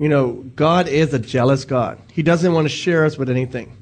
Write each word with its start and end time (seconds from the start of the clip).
you 0.00 0.08
know, 0.08 0.32
God 0.56 0.88
is 0.88 1.12
a 1.12 1.18
jealous 1.18 1.66
God. 1.66 2.00
He 2.10 2.22
doesn't 2.22 2.54
want 2.54 2.64
to 2.64 2.70
share 2.70 3.04
us 3.04 3.18
with 3.18 3.28
anything. 3.28 3.76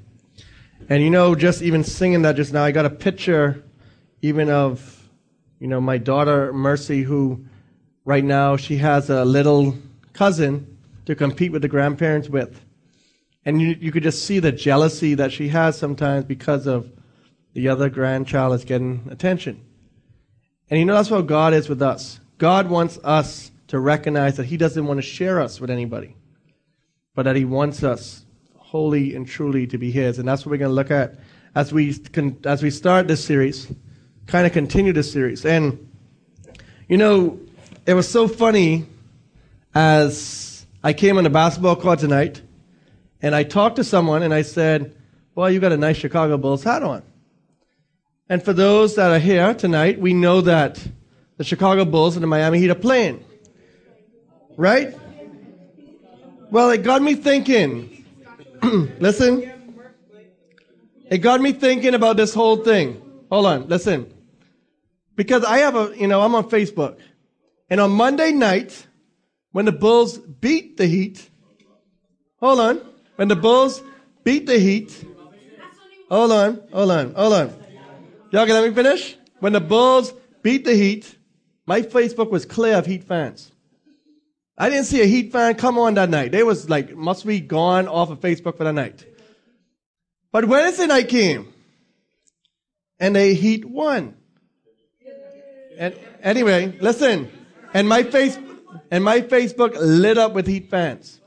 And 0.89 1.01
you 1.01 1.11
know, 1.11 1.37
just 1.37 1.63
even 1.63 1.85
singing 1.85 2.23
that 2.23 2.35
just 2.35 2.53
now, 2.53 2.65
I 2.65 2.73
got 2.73 2.85
a 2.85 2.91
picture 2.91 3.63
even 4.21 4.51
of, 4.51 5.09
you 5.61 5.69
know, 5.69 5.81
my 5.81 5.97
daughter 5.97 6.53
Mercy, 6.53 7.03
who 7.03 7.47
right 8.05 8.25
now 8.25 8.57
she 8.57 8.79
has 8.79 9.09
a 9.11 9.25
little 9.25 9.79
cousin 10.13 10.77
to 11.07 11.15
compete 11.15 11.53
with 11.53 11.63
the 11.63 11.69
grandparents 11.69 12.29
with. 12.29 12.61
And 13.45 13.63
you, 13.63 13.77
you 13.81 13.93
could 13.93 14.03
just 14.03 14.27
see 14.27 14.41
the 14.41 14.51
jealousy 14.51 15.15
that 15.15 15.31
she 15.31 15.51
has 15.51 15.79
sometimes 15.79 16.25
because 16.25 16.67
of 16.67 16.91
the 17.53 17.69
other 17.69 17.89
grandchild 17.89 18.55
is 18.55 18.65
getting 18.65 19.07
attention. 19.09 19.65
And 20.69 20.81
you 20.81 20.85
know, 20.85 20.95
that's 20.95 21.11
how 21.11 21.21
God 21.21 21.55
is 21.55 21.69
with 21.69 21.81
us. 21.81 22.19
God 22.39 22.69
wants 22.69 22.99
us 23.05 23.53
to 23.69 23.79
recognize 23.79 24.37
that 24.37 24.47
He 24.47 24.57
doesn't 24.57 24.87
want 24.87 24.99
to 24.99 25.03
share 25.03 25.41
us 25.41 25.61
with 25.61 25.71
anybody, 25.71 26.17
but 27.15 27.23
that 27.25 27.37
He 27.37 27.45
wants 27.45 27.83
us 27.83 28.25
wholly 28.57 29.15
and 29.15 29.27
truly 29.27 29.67
to 29.69 29.79
be 29.79 29.91
His. 29.91 30.19
And 30.19 30.29
that's 30.29 30.45
what 30.45 30.51
we're 30.51 30.59
going 30.59 30.71
to 30.71 30.75
look 30.75 30.91
at 30.91 31.19
as 31.55 31.73
we, 31.73 31.97
as 32.45 32.63
we 32.63 32.71
start 32.71 33.09
this 33.09 33.25
series, 33.25 33.73
kind 34.27 34.47
of 34.47 34.53
continue 34.53 34.93
this 34.93 35.11
series. 35.11 35.45
And, 35.45 35.89
you 36.89 36.97
know, 36.97 37.41
it 37.87 37.95
was 37.95 38.09
so 38.09 38.29
funny 38.29 38.87
as 39.75 40.67
I 40.83 40.93
came 40.93 41.19
on 41.19 41.25
the 41.25 41.31
basketball 41.31 41.77
court 41.77 41.99
tonight 41.99 42.43
and 43.21 43.35
I 43.35 43.43
talked 43.43 43.77
to 43.77 43.85
someone 43.85 44.23
and 44.23 44.33
I 44.33 44.43
said, 44.43 44.95
Well, 45.35 45.51
you 45.51 45.61
got 45.61 45.73
a 45.73 45.77
nice 45.77 45.97
Chicago 45.97 46.37
Bulls 46.37 46.63
hat 46.63 46.83
on. 46.83 47.03
And 48.29 48.43
for 48.43 48.53
those 48.53 48.95
that 48.97 49.11
are 49.11 49.19
here 49.19 49.55
tonight, 49.55 49.99
we 49.99 50.13
know 50.13 50.43
that 50.43 50.87
the 51.39 51.45
Chicago 51.45 51.85
Bulls 51.85 52.17
and 52.17 52.23
the 52.23 52.27
Miami 52.27 52.59
Heat 52.59 52.71
are 52.71 52.75
playing. 52.75 53.25
Right? 54.59 54.93
Well, 56.51 56.71
it 56.71 56.83
got 56.83 57.01
me 57.01 57.15
thinking. 57.15 58.05
listen. 58.99 59.53
It 61.09 61.19
got 61.19 61.41
me 61.41 61.53
thinking 61.53 61.95
about 61.95 62.17
this 62.17 62.35
whole 62.35 62.57
thing. 62.57 63.01
Hold 63.31 63.47
on, 63.47 63.69
listen. 63.69 64.13
Because 65.15 65.45
I 65.45 65.59
have 65.59 65.77
a, 65.77 65.93
you 65.97 66.09
know, 66.09 66.23
I'm 66.23 66.35
on 66.35 66.51
Facebook. 66.51 66.99
And 67.71 67.81
on 67.81 67.93
Monday 67.93 68.33
night, 68.33 68.85
when 69.53 69.65
the 69.65 69.73
Bulls 69.73 70.19
beat 70.19 70.77
the 70.77 70.87
Heat, 70.87 71.31
hold 72.41 72.59
on, 72.59 72.81
when 73.15 73.29
the 73.29 73.37
Bulls 73.37 73.81
beat 74.25 74.47
the 74.47 74.59
Heat, 74.59 75.07
hold 76.11 76.33
on, 76.33 76.61
hold 76.73 76.91
on, 76.91 77.15
hold 77.15 77.33
on. 77.33 77.55
Y'all 78.33 78.45
can 78.45 78.55
let 78.55 78.69
me 78.69 78.75
finish? 78.75 79.17
When 79.39 79.53
the 79.53 79.61
Bulls 79.61 80.13
beat 80.43 80.65
the 80.65 80.75
Heat, 80.75 81.17
my 81.65 81.83
Facebook 81.83 82.31
was 82.31 82.45
clear 82.45 82.77
of 82.77 82.87
Heat 82.87 83.05
fans. 83.05 83.53
I 84.61 84.69
didn't 84.71 84.87
see 84.87 85.01
a 85.01 85.07
Heat 85.07 85.31
fan 85.31 85.55
come 85.55 85.79
on 85.79 85.95
that 85.95 86.11
night. 86.11 86.33
They 86.33 86.43
was 86.43 86.69
like, 86.69 86.95
must 86.97 87.25
be 87.25 87.39
gone 87.39 87.87
off 87.87 88.11
of 88.11 88.21
Facebook 88.21 88.57
for 88.57 88.65
that 88.65 88.73
night. 88.73 89.07
But 90.33 90.47
Wednesday 90.47 90.87
night 90.87 91.09
came, 91.09 91.53
and 92.99 93.15
the 93.15 93.33
Heat 93.35 93.65
won. 93.65 94.17
And 95.79 95.97
anyway, 96.23 96.77
listen, 96.81 97.31
and 97.73 97.89
my 97.89 98.03
face 98.03 98.37
and 98.91 99.05
my 99.05 99.21
Facebook 99.21 99.77
lit 99.81 100.19
up 100.19 100.33
with 100.33 100.49
Heat 100.49 100.71
fans. 100.71 101.21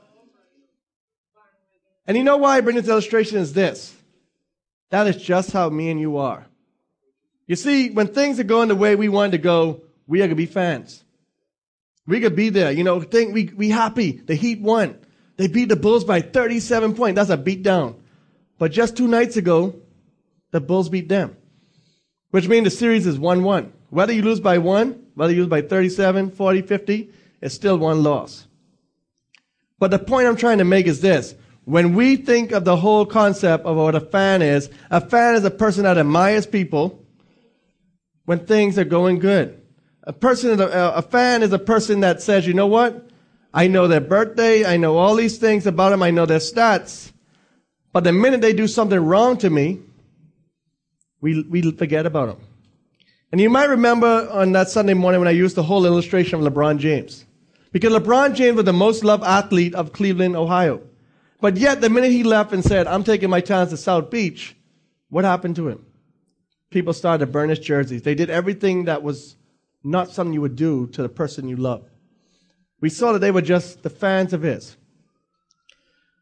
And 2.06 2.16
you 2.16 2.24
know 2.24 2.36
why 2.36 2.58
I 2.58 2.60
bring 2.60 2.76
this 2.76 2.88
illustration 2.88 3.38
is 3.38 3.54
this. 3.54 3.94
That 4.90 5.06
is 5.06 5.16
just 5.16 5.52
how 5.52 5.70
me 5.70 5.90
and 5.90 5.98
you 5.98 6.18
are. 6.18 6.46
You 7.46 7.56
see, 7.56 7.90
when 7.90 8.08
things 8.08 8.38
are 8.38 8.44
going 8.44 8.68
the 8.68 8.76
way 8.76 8.94
we 8.94 9.08
want 9.08 9.32
to 9.32 9.38
go, 9.38 9.82
we 10.06 10.18
are 10.18 10.26
going 10.26 10.30
to 10.30 10.36
be 10.36 10.46
fans. 10.46 11.02
We 12.06 12.20
could 12.20 12.34
be 12.34 12.48
there. 12.48 12.72
You 12.72 12.84
know, 12.84 13.00
think 13.00 13.34
we, 13.34 13.50
we 13.56 13.68
happy. 13.68 14.12
The 14.12 14.34
Heat 14.34 14.60
won. 14.60 14.98
They 15.36 15.46
beat 15.46 15.68
the 15.68 15.76
Bulls 15.76 16.04
by 16.04 16.20
37 16.20 16.94
points. 16.94 17.16
That's 17.16 17.30
a 17.30 17.36
beat 17.36 17.62
down. 17.62 18.00
But 18.58 18.72
just 18.72 18.96
two 18.96 19.08
nights 19.08 19.36
ago, 19.36 19.74
the 20.50 20.60
Bulls 20.60 20.88
beat 20.88 21.08
them. 21.08 21.36
Which 22.30 22.48
means 22.48 22.64
the 22.64 22.70
series 22.70 23.06
is 23.06 23.18
1-1. 23.18 23.70
Whether 23.90 24.12
you 24.12 24.22
lose 24.22 24.40
by 24.40 24.58
one, 24.58 25.06
whether 25.14 25.32
you 25.32 25.40
lose 25.40 25.50
by 25.50 25.62
37, 25.62 26.30
40, 26.30 26.62
50, 26.62 27.10
it's 27.40 27.54
still 27.54 27.76
one 27.76 28.02
loss. 28.02 28.46
But 29.78 29.90
the 29.90 29.98
point 29.98 30.26
I'm 30.26 30.36
trying 30.36 30.58
to 30.58 30.64
make 30.64 30.86
is 30.86 31.00
this. 31.00 31.34
When 31.64 31.94
we 31.94 32.16
think 32.16 32.52
of 32.52 32.64
the 32.64 32.76
whole 32.76 33.06
concept 33.06 33.66
of 33.66 33.76
what 33.76 33.94
a 33.94 34.00
fan 34.00 34.42
is, 34.42 34.70
a 34.90 35.00
fan 35.00 35.34
is 35.34 35.44
a 35.44 35.50
person 35.50 35.84
that 35.84 35.98
admires 35.98 36.46
people 36.46 37.04
when 38.24 38.46
things 38.46 38.78
are 38.78 38.84
going 38.84 39.18
good. 39.18 39.61
A 40.04 40.12
person, 40.12 40.60
a 40.60 41.02
fan 41.02 41.42
is 41.42 41.52
a 41.52 41.58
person 41.58 42.00
that 42.00 42.22
says, 42.22 42.46
you 42.46 42.54
know 42.54 42.66
what? 42.66 43.08
I 43.54 43.68
know 43.68 43.86
their 43.86 44.00
birthday. 44.00 44.64
I 44.64 44.76
know 44.76 44.96
all 44.96 45.14
these 45.14 45.38
things 45.38 45.66
about 45.66 45.90
them. 45.90 46.02
I 46.02 46.10
know 46.10 46.26
their 46.26 46.38
stats. 46.38 47.12
But 47.92 48.04
the 48.04 48.12
minute 48.12 48.40
they 48.40 48.52
do 48.52 48.66
something 48.66 48.98
wrong 48.98 49.36
to 49.38 49.50
me, 49.50 49.80
we, 51.20 51.42
we 51.42 51.70
forget 51.70 52.06
about 52.06 52.26
them. 52.26 52.46
And 53.30 53.40
you 53.40 53.48
might 53.48 53.68
remember 53.68 54.28
on 54.30 54.52
that 54.52 54.68
Sunday 54.68 54.94
morning 54.94 55.20
when 55.20 55.28
I 55.28 55.32
used 55.32 55.54
the 55.56 55.62
whole 55.62 55.86
illustration 55.86 56.44
of 56.44 56.52
LeBron 56.52 56.78
James. 56.78 57.24
Because 57.70 57.92
LeBron 57.92 58.34
James 58.34 58.56
was 58.56 58.64
the 58.64 58.72
most 58.72 59.04
loved 59.04 59.24
athlete 59.24 59.74
of 59.74 59.92
Cleveland, 59.92 60.36
Ohio. 60.36 60.82
But 61.40 61.56
yet, 61.56 61.80
the 61.80 61.88
minute 61.88 62.10
he 62.10 62.22
left 62.22 62.52
and 62.52 62.64
said, 62.64 62.86
I'm 62.86 63.04
taking 63.04 63.30
my 63.30 63.40
talents 63.40 63.72
to 63.72 63.76
South 63.76 64.10
Beach, 64.10 64.56
what 65.08 65.24
happened 65.24 65.56
to 65.56 65.68
him? 65.68 65.84
people 66.72 66.92
started 66.92 67.24
to 67.24 67.30
burn 67.30 67.50
his 67.50 67.58
jerseys. 67.58 68.02
They 68.02 68.14
did 68.14 68.30
everything 68.30 68.86
that 68.86 69.02
was 69.02 69.36
not 69.84 70.10
something 70.10 70.32
you 70.32 70.40
would 70.40 70.56
do 70.56 70.86
to 70.88 71.02
the 71.02 71.08
person 71.08 71.48
you 71.48 71.56
love. 71.56 71.88
We 72.80 72.88
saw 72.88 73.12
that 73.12 73.20
they 73.20 73.30
were 73.30 73.42
just 73.42 73.82
the 73.82 73.90
fans 73.90 74.32
of 74.32 74.42
his. 74.42 74.76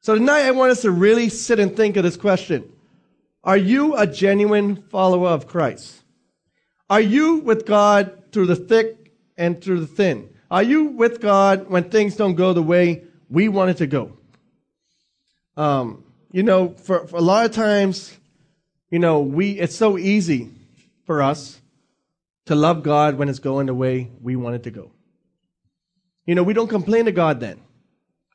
So 0.03 0.15
tonight 0.15 0.47
I 0.47 0.51
want 0.51 0.73
us 0.73 0.83
to 0.83 0.91
really 0.91 1.29
sit 1.29 1.59
and 1.59 1.77
think 1.77 1.97
of 1.97 2.05
this 2.05 2.17
question. 2.17 2.71
Are 3.45 3.57
you 3.57 3.97
a 3.97 4.07
genuine 4.07 4.77
follower 4.77 5.29
of 5.29 5.47
Christ? 5.47 6.03
Are 6.89 7.01
you 7.01 7.37
with 7.37 7.67
God 7.67 8.25
through 8.33 8.47
the 8.47 8.57
thick 8.57 9.13
and 9.37 9.63
through 9.63 9.81
the 9.81 9.87
thin? 9.87 10.31
Are 10.51 10.63
you 10.63 10.87
with 10.87 11.21
God 11.21 11.69
when 11.71 11.91
things 11.91 12.17
don't 12.17 12.35
go 12.35 12.53
the 12.53 12.63
way 12.63 13.05
we 13.29 13.49
want 13.49 13.71
it 13.71 13.77
to 13.79 13.87
go? 13.87 14.17
Um, 15.57 16.05
you 16.33 16.43
know, 16.43 16.71
for, 16.71 17.07
for 17.07 17.17
a 17.17 17.21
lot 17.21 17.47
of 17.47 17.53
times, 17.53 18.17
you 18.91 18.99
know, 18.99 19.21
we, 19.21 19.53
it's 19.53 19.77
so 19.77 19.99
easy 19.99 20.51
for 21.05 21.23
us 21.23 21.60
to 22.47 22.55
love 22.55 22.83
God 22.83 23.17
when 23.17 23.29
it's 23.29 23.39
going 23.39 23.67
the 23.67 23.75
way 23.75 24.11
we 24.21 24.37
want 24.37 24.57
it 24.57 24.63
to 24.65 24.71
go. 24.71 24.91
You 26.27 26.35
know, 26.35 26.43
we 26.43 26.55
don't 26.55 26.69
complain 26.69 27.07
to 27.07 27.13
God 27.13 27.41
then. 27.41 27.61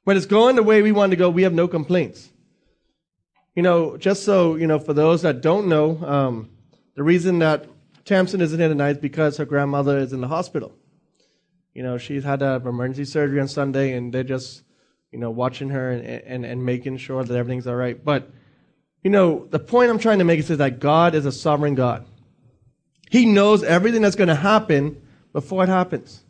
When 0.03 0.17
it's 0.17 0.25
going 0.25 0.55
the 0.55 0.63
way 0.63 0.81
we 0.81 0.91
want 0.91 1.11
to 1.11 1.15
go, 1.15 1.29
we 1.29 1.43
have 1.43 1.53
no 1.53 1.67
complaints. 1.67 2.29
You 3.55 3.63
know, 3.63 3.97
just 3.97 4.23
so, 4.23 4.55
you 4.55 4.67
know, 4.67 4.79
for 4.79 4.93
those 4.93 5.21
that 5.23 5.41
don't 5.41 5.67
know, 5.67 5.97
um, 6.05 6.49
the 6.95 7.03
reason 7.03 7.39
that 7.39 7.67
Tamsin 8.03 8.41
isn't 8.41 8.59
here 8.59 8.67
tonight 8.67 8.91
is 8.91 8.97
because 8.97 9.37
her 9.37 9.45
grandmother 9.45 9.97
is 9.97 10.13
in 10.13 10.21
the 10.21 10.27
hospital. 10.27 10.73
You 11.73 11.83
know, 11.83 11.97
she's 11.97 12.23
had 12.23 12.41
an 12.41 12.67
emergency 12.67 13.05
surgery 13.05 13.39
on 13.39 13.47
Sunday, 13.47 13.93
and 13.93 14.13
they're 14.13 14.23
just, 14.23 14.63
you 15.11 15.19
know, 15.19 15.31
watching 15.31 15.69
her 15.69 15.91
and, 15.91 16.05
and, 16.05 16.45
and 16.45 16.65
making 16.65 16.97
sure 16.97 17.23
that 17.23 17.35
everything's 17.35 17.67
all 17.67 17.75
right. 17.75 18.01
But 18.03 18.29
you 19.05 19.11
know, 19.11 19.45
the 19.51 19.59
point 19.59 19.91
I'm 19.91 19.99
trying 19.99 20.17
to 20.17 20.25
make 20.25 20.39
is 20.39 20.47
that 20.47 20.79
God 20.79 21.13
is 21.13 21.27
a 21.27 21.31
sovereign 21.31 21.75
God. 21.75 22.07
He 23.09 23.25
knows 23.25 23.63
everything 23.63 24.01
that's 24.01 24.15
going 24.15 24.29
to 24.29 24.35
happen 24.35 25.01
before 25.33 25.63
it 25.63 25.69
happens. 25.69 26.23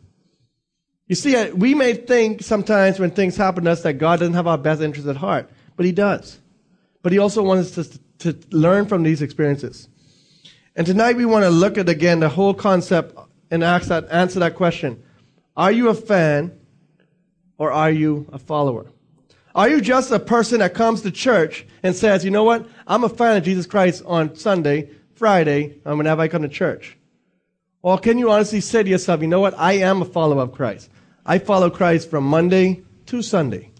You 1.06 1.14
see, 1.14 1.50
we 1.52 1.74
may 1.74 1.94
think 1.94 2.42
sometimes 2.42 2.98
when 2.98 3.12
things 3.12 3.36
happen 3.36 3.64
to 3.64 3.70
us 3.70 3.82
that 3.82 3.94
God 3.94 4.18
doesn't 4.18 4.34
have 4.34 4.46
our 4.46 4.58
best 4.58 4.82
interests 4.82 5.08
at 5.08 5.16
heart, 5.16 5.48
but 5.76 5.86
He 5.86 5.92
does. 5.92 6.38
But 7.02 7.12
He 7.12 7.18
also 7.18 7.42
wants 7.42 7.78
us 7.78 7.98
to, 8.18 8.32
to 8.32 8.56
learn 8.56 8.86
from 8.86 9.02
these 9.04 9.22
experiences. 9.22 9.88
And 10.74 10.86
tonight 10.86 11.16
we 11.16 11.24
want 11.24 11.44
to 11.44 11.50
look 11.50 11.78
at 11.78 11.88
again 11.88 12.20
the 12.20 12.28
whole 12.28 12.52
concept 12.52 13.16
and 13.50 13.62
ask 13.62 13.88
that, 13.88 14.08
answer 14.10 14.40
that 14.40 14.56
question. 14.56 15.02
Are 15.56 15.72
you 15.72 15.88
a 15.88 15.94
fan 15.94 16.58
or 17.56 17.72
are 17.72 17.90
you 17.90 18.28
a 18.32 18.38
follower? 18.38 18.90
Are 19.54 19.70
you 19.70 19.80
just 19.80 20.10
a 20.10 20.18
person 20.18 20.58
that 20.58 20.74
comes 20.74 21.00
to 21.02 21.10
church 21.10 21.66
and 21.82 21.96
says, 21.96 22.24
you 22.24 22.30
know 22.30 22.44
what? 22.44 22.68
I'm 22.86 23.04
a 23.04 23.08
fan 23.08 23.38
of 23.38 23.44
Jesus 23.44 23.64
Christ 23.64 24.02
on 24.04 24.36
Sunday, 24.36 24.90
Friday, 25.16 25.80
and 25.84 25.98
whenever 25.98 26.22
I 26.22 26.28
come 26.28 26.42
to 26.42 26.48
church? 26.48 26.96
Or 27.82 27.98
can 27.98 28.18
you 28.18 28.30
honestly 28.30 28.60
say 28.60 28.82
to 28.82 28.88
yourself, 28.88 29.20
you 29.20 29.28
know 29.28 29.40
what? 29.40 29.58
I 29.58 29.74
am 29.74 30.02
a 30.02 30.04
follower 30.04 30.42
of 30.42 30.52
Christ. 30.52 30.90
I 31.24 31.38
follow 31.38 31.70
Christ 31.70 32.10
from 32.10 32.24
Monday 32.24 32.82
to 33.06 33.22
Sunday. 33.22 33.70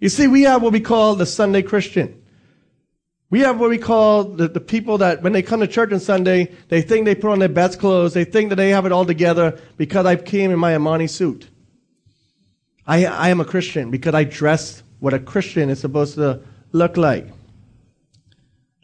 You 0.00 0.08
see, 0.08 0.28
we 0.28 0.42
have 0.42 0.62
what 0.62 0.72
we 0.72 0.80
call 0.80 1.14
the 1.14 1.26
Sunday 1.26 1.62
Christian. 1.62 2.22
We 3.30 3.40
have 3.40 3.60
what 3.60 3.70
we 3.70 3.78
call 3.78 4.24
the, 4.24 4.48
the 4.48 4.60
people 4.60 4.98
that 4.98 5.22
when 5.22 5.32
they 5.32 5.42
come 5.42 5.60
to 5.60 5.66
church 5.66 5.92
on 5.92 6.00
Sunday, 6.00 6.52
they 6.68 6.80
think 6.80 7.04
they 7.04 7.14
put 7.14 7.30
on 7.30 7.40
their 7.40 7.48
best 7.48 7.78
clothes. 7.78 8.14
They 8.14 8.24
think 8.24 8.48
that 8.50 8.56
they 8.56 8.70
have 8.70 8.86
it 8.86 8.92
all 8.92 9.04
together 9.04 9.60
because 9.76 10.06
I 10.06 10.16
came 10.16 10.50
in 10.50 10.58
my 10.58 10.72
Armani 10.72 11.10
suit. 11.10 11.48
I, 12.86 13.04
I 13.04 13.28
am 13.28 13.40
a 13.40 13.44
Christian 13.44 13.90
because 13.90 14.14
I 14.14 14.24
dress 14.24 14.82
what 15.00 15.12
a 15.12 15.18
Christian 15.18 15.68
is 15.68 15.80
supposed 15.80 16.14
to 16.14 16.40
look 16.72 16.96
like. 16.96 17.28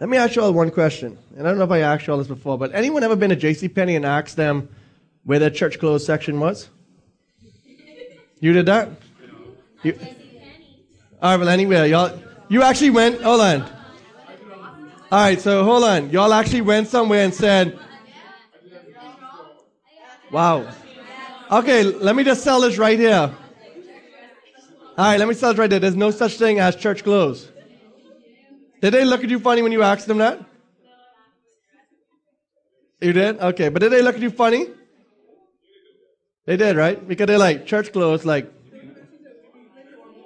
Let 0.00 0.08
me 0.08 0.16
ask 0.16 0.34
you 0.34 0.42
all 0.42 0.52
one 0.52 0.70
question. 0.70 1.16
And 1.36 1.46
I 1.46 1.50
don't 1.50 1.58
know 1.58 1.64
if 1.64 1.70
I 1.70 1.80
asked 1.80 2.06
you 2.06 2.12
all 2.12 2.18
this 2.18 2.26
before, 2.26 2.58
but 2.58 2.74
anyone 2.74 3.04
ever 3.04 3.14
been 3.14 3.30
to 3.30 3.36
J.C. 3.36 3.68
Penney 3.68 3.94
and 3.94 4.04
asked 4.04 4.36
them 4.36 4.68
where 5.22 5.38
their 5.38 5.50
church 5.50 5.78
clothes 5.78 6.04
section 6.04 6.40
was? 6.40 6.68
You 8.40 8.52
did 8.52 8.66
that? 8.66 8.88
You, 9.82 9.98
All 11.22 11.30
right, 11.30 11.36
well, 11.36 11.48
anyway, 11.48 11.90
y'all, 11.90 12.18
you 12.48 12.62
actually 12.62 12.90
went, 12.90 13.22
hold 13.22 13.40
on. 13.40 13.62
All 13.62 13.70
right, 15.12 15.40
so 15.40 15.62
hold 15.62 15.84
on. 15.84 16.10
Y'all 16.10 16.32
actually 16.32 16.62
went 16.62 16.88
somewhere 16.88 17.24
and 17.24 17.32
said, 17.32 17.78
wow. 20.32 20.68
Okay, 21.50 21.84
let 21.84 22.16
me 22.16 22.24
just 22.24 22.42
sell 22.42 22.60
this 22.60 22.78
right 22.78 22.98
here. 22.98 23.32
All 24.96 25.04
right, 25.04 25.18
let 25.18 25.28
me 25.28 25.34
sell 25.34 25.50
this 25.50 25.58
right 25.58 25.70
there. 25.70 25.78
There's 25.78 25.94
no 25.94 26.10
such 26.10 26.36
thing 26.36 26.58
as 26.58 26.74
church 26.74 27.04
clothes. 27.04 27.48
Did 28.84 28.92
they 28.92 29.06
look 29.06 29.24
at 29.24 29.30
you 29.30 29.38
funny 29.38 29.62
when 29.62 29.72
you 29.72 29.82
asked 29.82 30.06
them 30.06 30.18
that? 30.18 30.44
You 33.00 33.14
did? 33.14 33.40
Okay, 33.40 33.70
but 33.70 33.80
did 33.80 33.90
they 33.90 34.02
look 34.02 34.14
at 34.14 34.20
you 34.20 34.28
funny? 34.28 34.66
They 36.44 36.58
did, 36.58 36.76
right? 36.76 37.08
Because 37.08 37.26
they're 37.28 37.38
like, 37.38 37.64
church 37.64 37.94
clothes, 37.94 38.26
like, 38.26 38.52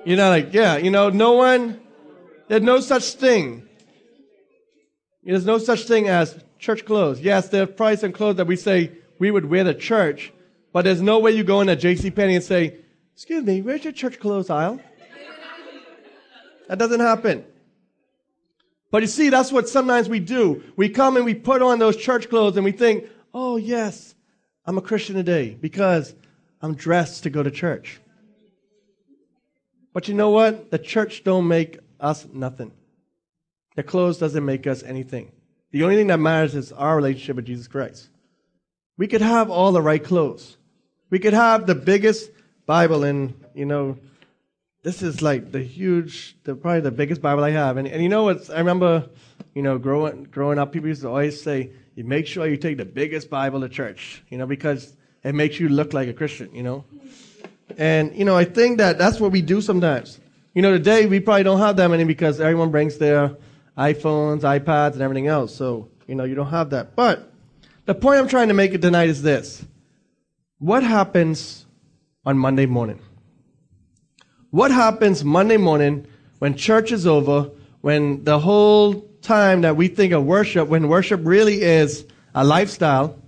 you 0.04 0.16
know, 0.16 0.28
like, 0.30 0.52
yeah, 0.52 0.76
you 0.76 0.90
know, 0.90 1.08
no 1.08 1.34
one, 1.34 1.80
there's 2.48 2.62
no 2.62 2.80
such 2.80 3.12
thing. 3.12 3.62
There's 5.22 5.46
no 5.46 5.58
such 5.58 5.84
thing 5.84 6.08
as 6.08 6.42
church 6.58 6.84
clothes. 6.84 7.20
Yes, 7.20 7.50
there's 7.50 7.70
price 7.70 8.02
and 8.02 8.12
clothes 8.12 8.38
that 8.38 8.48
we 8.48 8.56
say 8.56 8.90
we 9.20 9.30
would 9.30 9.44
wear 9.44 9.62
to 9.62 9.74
church, 9.74 10.32
but 10.72 10.82
there's 10.82 11.00
no 11.00 11.20
way 11.20 11.30
you 11.30 11.44
go 11.44 11.60
into 11.60 11.76
J.C. 11.76 12.10
Penney 12.10 12.34
and 12.34 12.42
say, 12.42 12.78
excuse 13.14 13.44
me, 13.44 13.62
where's 13.62 13.84
your 13.84 13.92
church 13.92 14.18
clothes 14.18 14.50
aisle? 14.50 14.80
That 16.66 16.80
doesn't 16.80 16.98
happen. 16.98 17.44
But 18.90 19.02
you 19.02 19.08
see, 19.08 19.28
that's 19.28 19.52
what 19.52 19.68
sometimes 19.68 20.08
we 20.08 20.20
do. 20.20 20.62
We 20.76 20.88
come 20.88 21.16
and 21.16 21.24
we 21.24 21.34
put 21.34 21.62
on 21.62 21.78
those 21.78 21.96
church 21.96 22.28
clothes 22.28 22.56
and 22.56 22.64
we 22.64 22.72
think, 22.72 23.04
oh 23.34 23.56
yes, 23.56 24.14
I'm 24.64 24.78
a 24.78 24.82
Christian 24.82 25.14
today 25.14 25.50
because 25.50 26.14
I'm 26.62 26.74
dressed 26.74 27.22
to 27.24 27.30
go 27.30 27.42
to 27.42 27.50
church. 27.50 28.00
But 29.92 30.08
you 30.08 30.14
know 30.14 30.30
what? 30.30 30.70
The 30.70 30.78
church 30.78 31.24
don't 31.24 31.48
make 31.48 31.78
us 32.00 32.26
nothing. 32.32 32.72
The 33.76 33.82
clothes 33.82 34.18
doesn't 34.18 34.44
make 34.44 34.66
us 34.66 34.82
anything. 34.82 35.32
The 35.70 35.82
only 35.82 35.96
thing 35.96 36.06
that 36.08 36.18
matters 36.18 36.54
is 36.54 36.72
our 36.72 36.96
relationship 36.96 37.36
with 37.36 37.46
Jesus 37.46 37.68
Christ. 37.68 38.08
We 38.96 39.06
could 39.06 39.20
have 39.20 39.50
all 39.50 39.72
the 39.72 39.82
right 39.82 40.02
clothes. 40.02 40.56
We 41.10 41.18
could 41.18 41.34
have 41.34 41.66
the 41.66 41.74
biggest 41.74 42.30
Bible 42.66 43.04
and, 43.04 43.34
you 43.54 43.66
know, 43.66 43.98
this 44.82 45.02
is 45.02 45.22
like 45.22 45.52
the 45.52 45.60
huge, 45.60 46.36
the, 46.44 46.54
probably 46.54 46.80
the 46.80 46.90
biggest 46.90 47.20
Bible 47.20 47.44
I 47.44 47.50
have. 47.50 47.76
And, 47.76 47.88
and 47.88 48.02
you 48.02 48.08
know 48.08 48.24
what? 48.24 48.48
I 48.50 48.58
remember, 48.58 49.08
you 49.54 49.62
know, 49.62 49.78
growing, 49.78 50.24
growing 50.24 50.58
up, 50.58 50.72
people 50.72 50.88
used 50.88 51.02
to 51.02 51.08
always 51.08 51.40
say, 51.40 51.70
you 51.94 52.04
make 52.04 52.26
sure 52.26 52.46
you 52.46 52.56
take 52.56 52.76
the 52.76 52.84
biggest 52.84 53.28
Bible 53.28 53.60
to 53.60 53.68
church, 53.68 54.22
you 54.28 54.38
know, 54.38 54.46
because 54.46 54.94
it 55.24 55.34
makes 55.34 55.58
you 55.58 55.68
look 55.68 55.92
like 55.92 56.08
a 56.08 56.12
Christian, 56.12 56.54
you 56.54 56.62
know. 56.62 56.84
And, 57.76 58.14
you 58.16 58.24
know, 58.24 58.36
I 58.36 58.44
think 58.44 58.78
that 58.78 58.98
that's 58.98 59.20
what 59.20 59.32
we 59.32 59.42
do 59.42 59.60
sometimes. 59.60 60.20
You 60.54 60.62
know, 60.62 60.72
today 60.72 61.06
we 61.06 61.20
probably 61.20 61.42
don't 61.42 61.58
have 61.58 61.76
that 61.76 61.88
many 61.88 62.04
because 62.04 62.40
everyone 62.40 62.70
brings 62.70 62.98
their 62.98 63.36
iPhones, 63.76 64.40
iPads, 64.40 64.92
and 64.92 65.02
everything 65.02 65.26
else. 65.26 65.54
So, 65.54 65.88
you 66.06 66.14
know, 66.14 66.24
you 66.24 66.34
don't 66.34 66.50
have 66.50 66.70
that. 66.70 66.96
But 66.96 67.30
the 67.84 67.94
point 67.94 68.20
I'm 68.20 68.28
trying 68.28 68.48
to 68.48 68.54
make 68.54 68.80
tonight 68.80 69.08
is 69.08 69.22
this. 69.22 69.64
What 70.58 70.82
happens 70.82 71.66
on 72.24 72.38
Monday 72.38 72.66
morning? 72.66 73.00
What 74.50 74.70
happens 74.70 75.24
Monday 75.24 75.58
morning 75.58 76.06
when 76.38 76.56
church 76.56 76.90
is 76.90 77.06
over, 77.06 77.50
when 77.80 78.24
the 78.24 78.38
whole 78.38 79.02
time 79.20 79.60
that 79.62 79.76
we 79.76 79.88
think 79.88 80.12
of 80.12 80.24
worship, 80.24 80.68
when 80.68 80.88
worship 80.88 81.20
really 81.22 81.62
is 81.62 82.06
a 82.34 82.44
lifestyle, 82.44 83.20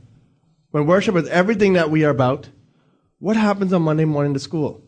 when 0.71 0.87
worship 0.87 1.17
is 1.17 1.29
everything 1.29 1.75
that 1.75 1.91
we 1.91 2.05
are 2.05 2.11
about, 2.11 2.49
what 3.19 3.37
happens 3.37 3.73
on 3.73 3.83
Monday 3.83 4.07
morning 4.07 4.33
to 4.33 4.41
school? 4.41 4.83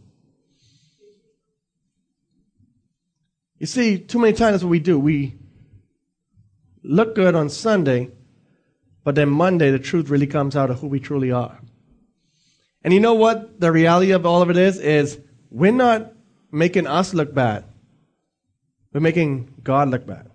You 3.59 3.67
see, 3.67 3.99
too 3.99 4.19
many 4.19 4.33
times 4.33 4.65
what 4.65 4.71
we 4.71 4.81
do. 4.81 4.99
We 4.99 5.37
look 6.83 7.15
good 7.15 7.35
on 7.35 7.51
Sunday, 7.51 8.11
but 9.05 9.15
then 9.15 9.29
Monday 9.29 9.71
the 9.71 9.79
truth 9.79 10.09
really 10.09 10.27
comes 10.27 10.57
out 10.57 10.71
of 10.71 10.81
who 10.81 10.87
we 10.87 10.99
truly 10.99 11.31
are. 11.31 11.61
And 12.83 12.95
you 12.95 13.01
know 13.01 13.15
what 13.15 13.61
the 13.61 13.71
reality 13.71 14.13
of 14.13 14.25
all 14.25 14.41
of 14.43 14.51
it 14.51 14.57
is? 14.57 14.79
Is 14.81 15.19
we're 15.51 15.73
not 15.73 16.13
making 16.53 16.87
us 16.87 17.15
look 17.15 17.35
bad. 17.35 17.65
We're 18.93 19.01
making 19.01 19.55
God 19.65 19.89
look 19.89 20.07
bad. 20.07 20.31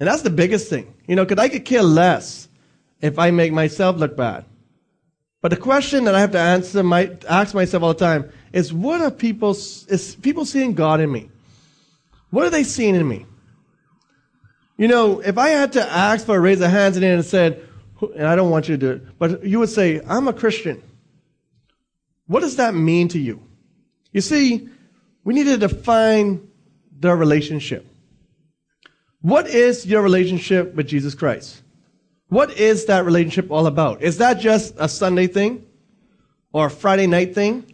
And 0.00 0.08
that's 0.08 0.22
the 0.22 0.30
biggest 0.30 0.68
thing. 0.68 0.92
You 1.06 1.16
know, 1.16 1.24
because 1.24 1.42
I 1.42 1.48
could 1.48 1.64
care 1.64 1.82
less 1.82 2.48
if 3.00 3.18
I 3.18 3.30
make 3.30 3.52
myself 3.52 3.96
look 3.96 4.16
bad. 4.16 4.44
But 5.40 5.50
the 5.50 5.56
question 5.56 6.04
that 6.04 6.14
I 6.14 6.20
have 6.20 6.32
to 6.32 6.38
answer, 6.38 6.82
my, 6.82 7.16
ask 7.28 7.54
myself 7.54 7.82
all 7.82 7.94
the 7.94 7.98
time 7.98 8.30
is 8.52 8.72
what 8.72 9.00
are 9.00 9.10
people, 9.10 9.50
is 9.50 10.16
people 10.22 10.44
seeing 10.44 10.74
God 10.74 11.00
in 11.00 11.10
me? 11.10 11.30
What 12.30 12.44
are 12.46 12.50
they 12.50 12.64
seeing 12.64 12.94
in 12.94 13.06
me? 13.06 13.26
You 14.76 14.88
know, 14.88 15.20
if 15.20 15.38
I 15.38 15.48
had 15.48 15.72
to 15.74 15.82
ask 15.82 16.26
for 16.26 16.36
a 16.36 16.40
raise 16.40 16.60
of 16.60 16.70
hands 16.70 16.96
in 16.96 17.02
here 17.02 17.14
and 17.14 17.24
said, 17.24 17.68
and 18.16 18.26
I 18.26 18.34
don't 18.34 18.50
want 18.50 18.68
you 18.68 18.76
to 18.76 18.80
do 18.80 18.90
it, 18.92 19.18
but 19.18 19.44
you 19.44 19.58
would 19.58 19.68
say, 19.68 20.00
I'm 20.06 20.26
a 20.26 20.32
Christian. 20.32 20.82
What 22.26 22.40
does 22.40 22.56
that 22.56 22.74
mean 22.74 23.08
to 23.08 23.18
you? 23.18 23.42
You 24.12 24.20
see, 24.20 24.68
we 25.24 25.34
need 25.34 25.44
to 25.44 25.56
define 25.56 26.48
the 26.98 27.14
relationship. 27.14 27.86
What 29.20 29.46
is 29.48 29.86
your 29.86 30.02
relationship 30.02 30.74
with 30.74 30.88
Jesus 30.88 31.14
Christ? 31.14 31.62
What 32.28 32.58
is 32.58 32.86
that 32.86 33.04
relationship 33.04 33.50
all 33.50 33.66
about? 33.66 34.02
Is 34.02 34.18
that 34.18 34.40
just 34.40 34.74
a 34.78 34.88
Sunday 34.88 35.26
thing? 35.26 35.66
Or 36.52 36.66
a 36.66 36.70
Friday 36.70 37.06
night 37.06 37.34
thing? 37.34 37.72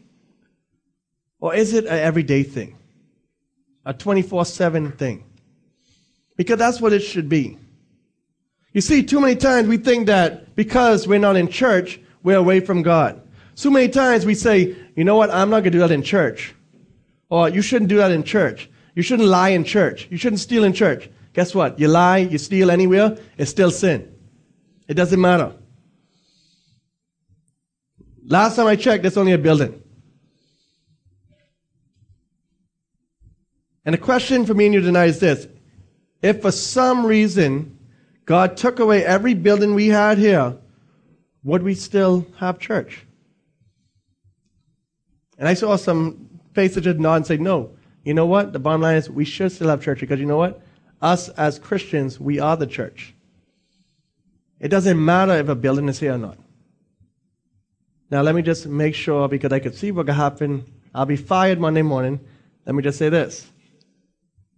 Or 1.40 1.54
is 1.54 1.72
it 1.72 1.84
an 1.84 1.98
everyday 1.98 2.42
thing? 2.42 2.76
A 3.86 3.94
24 3.94 4.44
7 4.44 4.92
thing? 4.92 5.24
Because 6.36 6.58
that's 6.58 6.80
what 6.80 6.92
it 6.92 7.00
should 7.00 7.28
be. 7.28 7.58
You 8.72 8.80
see, 8.80 9.02
too 9.02 9.20
many 9.20 9.36
times 9.36 9.68
we 9.68 9.78
think 9.78 10.06
that 10.06 10.54
because 10.54 11.08
we're 11.08 11.18
not 11.18 11.36
in 11.36 11.48
church, 11.48 11.98
we're 12.22 12.36
away 12.36 12.60
from 12.60 12.82
God. 12.82 13.20
So 13.54 13.70
many 13.70 13.88
times 13.88 14.26
we 14.26 14.34
say, 14.34 14.76
you 14.94 15.04
know 15.04 15.16
what, 15.16 15.30
I'm 15.30 15.50
not 15.50 15.60
going 15.60 15.64
to 15.64 15.70
do 15.70 15.78
that 15.78 15.90
in 15.90 16.02
church. 16.02 16.54
Or 17.30 17.48
you 17.48 17.62
shouldn't 17.62 17.88
do 17.88 17.98
that 17.98 18.10
in 18.10 18.22
church. 18.24 18.70
You 18.94 19.02
shouldn't 19.02 19.28
lie 19.28 19.50
in 19.50 19.64
church. 19.64 20.08
You 20.10 20.16
shouldn't 20.16 20.40
steal 20.40 20.64
in 20.64 20.72
church. 20.72 21.10
Guess 21.32 21.54
what? 21.54 21.78
You 21.78 21.88
lie, 21.88 22.18
you 22.18 22.38
steal 22.38 22.70
anywhere, 22.70 23.16
it's 23.36 23.50
still 23.50 23.70
sin. 23.70 24.12
It 24.88 24.94
doesn't 24.94 25.20
matter. 25.20 25.52
Last 28.26 28.56
time 28.56 28.66
I 28.66 28.76
checked, 28.76 29.02
there's 29.02 29.16
only 29.16 29.32
a 29.32 29.38
building. 29.38 29.82
And 33.84 33.94
the 33.94 33.98
question 33.98 34.44
for 34.44 34.54
me 34.54 34.66
and 34.66 34.74
you 34.74 34.80
tonight 34.80 35.10
is 35.10 35.20
this. 35.20 35.46
If 36.20 36.42
for 36.42 36.50
some 36.50 37.06
reason 37.06 37.78
God 38.24 38.56
took 38.56 38.80
away 38.80 39.04
every 39.04 39.34
building 39.34 39.74
we 39.74 39.86
had 39.88 40.18
here, 40.18 40.56
would 41.44 41.62
we 41.62 41.74
still 41.74 42.26
have 42.38 42.58
church? 42.58 43.06
And 45.38 45.48
I 45.48 45.54
saw 45.54 45.76
some 45.76 46.27
faces 46.58 46.82
just 46.82 46.98
nod 46.98 47.14
and 47.14 47.26
say, 47.26 47.36
no. 47.36 47.70
You 48.02 48.14
know 48.14 48.26
what? 48.26 48.52
The 48.52 48.58
bottom 48.58 48.80
line 48.80 48.96
is 48.96 49.08
we 49.08 49.24
should 49.24 49.52
still 49.52 49.68
have 49.68 49.80
church 49.80 50.00
because 50.00 50.18
you 50.18 50.26
know 50.26 50.38
what? 50.38 50.60
Us 51.00 51.28
as 51.30 51.56
Christians, 51.56 52.18
we 52.18 52.40
are 52.40 52.56
the 52.56 52.66
church. 52.66 53.14
It 54.58 54.66
doesn't 54.66 55.02
matter 55.04 55.34
if 55.34 55.48
a 55.48 55.54
building 55.54 55.88
is 55.88 56.00
here 56.00 56.14
or 56.14 56.18
not. 56.18 56.36
Now, 58.10 58.22
let 58.22 58.34
me 58.34 58.42
just 58.42 58.66
make 58.66 58.96
sure 58.96 59.28
because 59.28 59.52
I 59.52 59.60
could 59.60 59.76
see 59.76 59.92
what 59.92 60.06
could 60.06 60.16
happen. 60.16 60.64
I'll 60.92 61.06
be 61.06 61.14
fired 61.14 61.60
Monday 61.60 61.82
morning. 61.82 62.18
Let 62.66 62.74
me 62.74 62.82
just 62.82 62.98
say 62.98 63.08
this. 63.08 63.46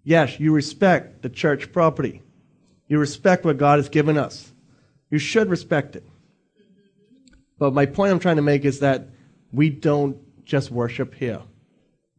Yes, 0.03 0.41
you 0.41 0.55
respect 0.55 1.21
the 1.21 1.29
church 1.29 1.71
property. 1.71 2.23
You 2.89 2.99
respect 2.99 3.45
what 3.45 3.59
God 3.59 3.79
has 3.79 3.91
given 3.91 4.17
us. 4.17 4.51
You 5.11 5.19
should 5.19 5.51
respect 5.51 5.97
it. 5.97 6.05
But 7.59 7.75
my 7.75 7.85
point 7.85 8.11
I'm 8.11 8.21
trying 8.21 8.37
to 8.37 8.43
make 8.43 8.65
is 8.65 8.81
that 8.81 9.09
we 9.53 9.69
don't 9.69 10.17
just 10.47 10.71
worship 10.71 11.15
here. 11.15 11.43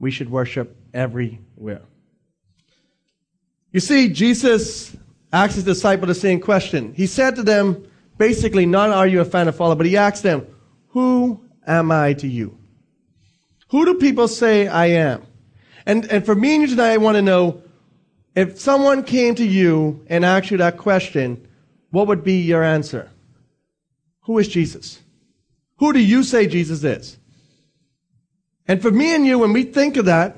We 0.02 0.10
should 0.10 0.32
worship 0.32 0.76
everywhere. 0.96 1.84
You 3.72 3.80
see, 3.80 4.10
Jesus 4.10 4.98
asked 5.32 5.56
his 5.56 5.64
disciple 5.64 6.08
the 6.08 6.16
same 6.16 6.42
question. 6.42 6.94
He 6.96 7.06
said 7.06 7.36
to 7.36 7.44
them, 7.44 7.88
basically, 8.18 8.66
not 8.66 8.90
are 8.90 9.06
you 9.06 9.22
a 9.22 9.26
fan 9.26 9.48
of 9.48 9.56
follow, 9.56 9.76
but 9.76 9.86
he 9.86 9.96
asked 9.96 10.24
them, 10.24 10.48
who 10.88 11.46
am 11.68 11.92
I 11.92 12.14
to 12.14 12.28
you? 12.28 12.58
Who 13.70 13.86
do 13.86 13.94
people 13.94 14.28
say 14.28 14.68
I 14.68 14.88
am? 14.88 15.24
And, 15.86 16.06
and 16.12 16.26
for 16.26 16.34
me 16.34 16.56
and 16.56 16.64
you 16.64 16.68
tonight, 16.70 16.94
I 16.94 16.98
want 16.98 17.18
to 17.18 17.22
know, 17.22 17.62
if 18.36 18.60
someone 18.60 19.04
came 19.04 19.36
to 19.36 19.46
you 19.46 20.04
and 20.08 20.26
asked 20.26 20.50
you 20.50 20.58
that 20.58 20.78
question, 20.78 21.48
what 21.92 22.08
would 22.08 22.24
be 22.24 22.42
your 22.42 22.64
answer? 22.64 23.12
Who 24.22 24.40
is 24.40 24.48
Jesus? 24.48 25.00
Who 25.78 25.94
do 25.94 26.00
you 26.00 26.24
say 26.24 26.48
Jesus 26.48 26.84
is? 26.84 27.18
And 28.68 28.82
for 28.82 28.92
me 28.92 29.16
and 29.16 29.26
you, 29.26 29.40
when 29.40 29.54
we 29.54 29.64
think 29.64 29.98
of 29.98 30.06
that, 30.06 30.38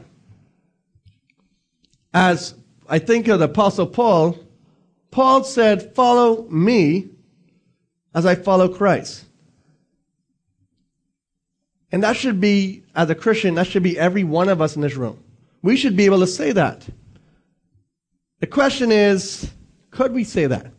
as 2.14 2.56
I 2.88 3.00
think 3.00 3.28
of 3.28 3.40
the 3.40 3.46
Apostle 3.46 3.88
Paul, 3.88 4.38
Paul 5.12 5.44
said, 5.44 5.94
Follow 5.96 6.44
me 6.50 7.10
as 8.14 8.26
I 8.26 8.36
follow 8.36 8.70
Christ. 8.70 9.26
And 11.92 12.04
that 12.04 12.18
should 12.18 12.42
be, 12.42 12.84
as 12.96 13.10
a 13.10 13.16
Christian, 13.16 13.56
that 13.56 13.68
should 13.68 13.84
be 13.84 14.00
every 14.00 14.24
one 14.24 14.50
of 14.50 14.62
us 14.62 14.76
in 14.76 14.82
this 14.82 14.96
room. 14.96 15.24
We 15.62 15.78
should 15.78 15.96
be 15.96 16.06
able 16.06 16.20
to 16.20 16.28
say 16.28 16.52
that. 16.52 16.86
The 18.40 18.48
question 18.48 18.92
is, 18.92 19.52
could 19.92 20.12
we 20.12 20.24
say 20.24 20.48
that? 20.48 20.72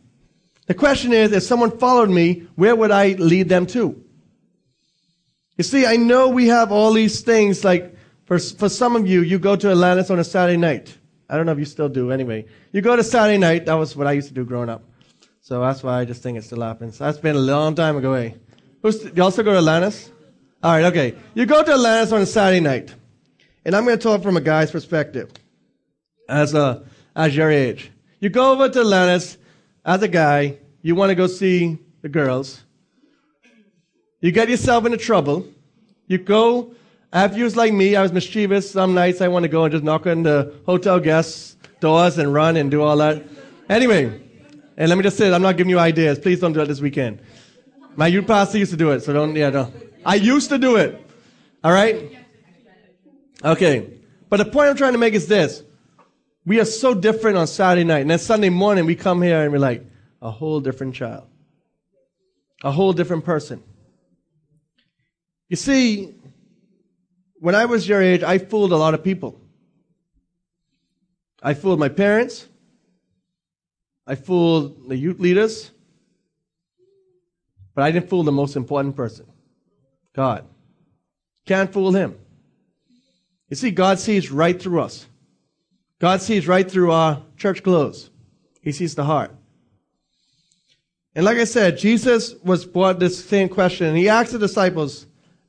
The 0.67 0.73
question 0.73 1.13
is, 1.13 1.31
if 1.31 1.43
someone 1.43 1.77
followed 1.77 2.09
me, 2.09 2.47
where 2.55 2.75
would 2.75 2.91
I 2.91 3.13
lead 3.13 3.49
them 3.49 3.65
to? 3.67 4.03
You 5.57 5.63
see, 5.63 5.85
I 5.85 5.95
know 5.95 6.29
we 6.29 6.47
have 6.47 6.71
all 6.71 6.93
these 6.93 7.21
things, 7.21 7.63
like, 7.63 7.95
for, 8.25 8.39
for 8.39 8.69
some 8.69 8.95
of 8.95 9.07
you, 9.07 9.21
you 9.21 9.39
go 9.39 9.55
to 9.55 9.69
Atlantis 9.69 10.09
on 10.09 10.19
a 10.19 10.23
Saturday 10.23 10.57
night. 10.57 10.97
I 11.29 11.37
don't 11.37 11.45
know 11.45 11.53
if 11.53 11.59
you 11.59 11.65
still 11.65 11.89
do, 11.89 12.11
anyway. 12.11 12.45
You 12.71 12.81
go 12.81 12.95
to 12.95 13.03
Saturday 13.03 13.37
night, 13.37 13.65
that 13.65 13.75
was 13.75 13.95
what 13.95 14.07
I 14.07 14.11
used 14.11 14.27
to 14.27 14.33
do 14.33 14.43
growing 14.43 14.69
up. 14.69 14.83
So 15.41 15.61
that's 15.61 15.81
why 15.83 15.99
I 15.99 16.05
just 16.05 16.21
think 16.23 16.37
it 16.37 16.43
still 16.43 16.61
happens. 16.61 16.97
That's 16.97 17.19
been 17.19 17.35
a 17.35 17.39
long 17.39 17.75
time 17.75 17.97
ago, 17.97 18.13
eh? 18.13 18.31
Who's, 18.81 19.03
you 19.15 19.23
also 19.23 19.43
go 19.43 19.51
to 19.51 19.57
Atlantis? 19.59 20.11
Alright, 20.63 20.85
okay. 20.85 21.15
You 21.35 21.45
go 21.45 21.63
to 21.63 21.71
Atlantis 21.71 22.11
on 22.11 22.21
a 22.21 22.25
Saturday 22.25 22.59
night. 22.59 22.93
And 23.63 23.75
I'm 23.75 23.85
going 23.85 23.97
to 23.97 24.03
talk 24.03 24.23
from 24.23 24.37
a 24.37 24.41
guy's 24.41 24.71
perspective. 24.71 25.31
As 26.27 26.53
a, 26.53 26.83
as 27.15 27.35
your 27.35 27.51
age. 27.51 27.91
You 28.19 28.29
go 28.29 28.51
over 28.51 28.67
to 28.69 28.79
Atlantis 28.81 29.37
as 29.85 30.01
a 30.01 30.07
guy, 30.07 30.57
you 30.81 30.95
want 30.95 31.11
to 31.11 31.15
go 31.15 31.27
see 31.27 31.77
the 32.01 32.09
girls. 32.09 32.64
You 34.25 34.31
get 34.31 34.49
yourself 34.49 34.87
into 34.87 34.97
trouble. 34.97 35.45
You 36.07 36.17
go, 36.17 36.73
if 37.13 37.37
you 37.37 37.43
was 37.43 37.55
like 37.55 37.71
me, 37.71 37.95
I 37.95 38.01
was 38.01 38.11
mischievous. 38.11 38.71
Some 38.71 38.95
nights 38.95 39.21
I 39.21 39.27
want 39.27 39.43
to 39.43 39.47
go 39.47 39.65
and 39.65 39.71
just 39.71 39.83
knock 39.83 40.07
on 40.07 40.23
the 40.23 40.51
hotel 40.65 40.99
guests' 40.99 41.55
doors 41.79 42.17
and 42.17 42.33
run 42.33 42.57
and 42.57 42.71
do 42.71 42.81
all 42.81 42.97
that. 42.97 43.21
Anyway, 43.69 44.19
and 44.77 44.89
let 44.89 44.97
me 44.97 45.03
just 45.03 45.15
say, 45.15 45.31
I'm 45.31 45.43
not 45.43 45.57
giving 45.57 45.69
you 45.69 45.77
ideas. 45.77 46.17
Please 46.17 46.39
don't 46.39 46.53
do 46.53 46.61
it 46.61 46.65
this 46.65 46.81
weekend. 46.81 47.19
My 47.95 48.07
youth 48.07 48.25
pastor 48.25 48.57
used 48.57 48.71
to 48.71 48.77
do 48.77 48.89
it, 48.93 49.01
so 49.01 49.13
don't, 49.13 49.35
yeah, 49.35 49.51
don't. 49.51 49.71
I 50.03 50.15
used 50.15 50.49
to 50.49 50.57
do 50.57 50.77
it. 50.77 51.07
All 51.63 51.71
right? 51.71 52.17
Okay. 53.43 53.93
But 54.27 54.37
the 54.37 54.45
point 54.45 54.69
I'm 54.69 54.75
trying 54.75 54.93
to 54.93 54.97
make 54.97 55.13
is 55.13 55.27
this. 55.27 55.61
We 56.47 56.59
are 56.59 56.65
so 56.65 56.95
different 56.95 57.37
on 57.37 57.45
Saturday 57.45 57.83
night. 57.83 58.01
And 58.01 58.09
then 58.09 58.17
Sunday 58.17 58.49
morning, 58.49 58.87
we 58.87 58.95
come 58.95 59.21
here 59.21 59.43
and 59.43 59.51
we're 59.51 59.59
like, 59.59 59.85
a 60.19 60.31
whole 60.31 60.61
different 60.61 60.95
child. 60.95 61.27
A 62.63 62.71
whole 62.71 62.91
different 62.91 63.23
person. 63.23 63.61
You 65.49 65.55
see, 65.55 66.15
when 67.39 67.55
I 67.55 67.65
was 67.65 67.87
your 67.87 68.01
age, 68.01 68.23
I 68.23 68.37
fooled 68.37 68.71
a 68.71 68.77
lot 68.77 68.93
of 68.93 69.03
people. 69.03 69.39
I 71.41 71.53
fooled 71.53 71.79
my 71.79 71.89
parents. 71.89 72.47
I 74.07 74.15
fooled 74.15 74.89
the 74.89 74.97
youth 74.97 75.19
leaders. 75.19 75.71
But 77.75 77.83
I 77.83 77.91
didn't 77.91 78.09
fool 78.09 78.23
the 78.23 78.31
most 78.31 78.55
important 78.55 78.95
person 78.95 79.25
God. 80.13 80.45
Can't 81.45 81.71
fool 81.71 81.91
him. 81.91 82.17
You 83.49 83.55
see, 83.55 83.69
God 83.69 83.99
sees 83.99 84.31
right 84.31 84.59
through 84.59 84.81
us. 84.81 85.05
God 85.99 86.21
sees 86.21 86.47
right 86.47 86.69
through 86.69 86.91
our 86.91 87.21
church 87.37 87.61
clothes. 87.61 88.09
He 88.61 88.71
sees 88.71 88.95
the 88.95 89.03
heart. 89.03 89.31
And 91.13 91.23
like 91.23 91.37
I 91.37 91.43
said, 91.43 91.77
Jesus 91.77 92.33
was 92.43 92.65
brought 92.65 92.99
this 92.99 93.23
same 93.23 93.47
question, 93.47 93.87
and 93.87 93.97
he 93.97 94.09
asked 94.09 94.31
the 94.31 94.39
disciples, 94.39 95.05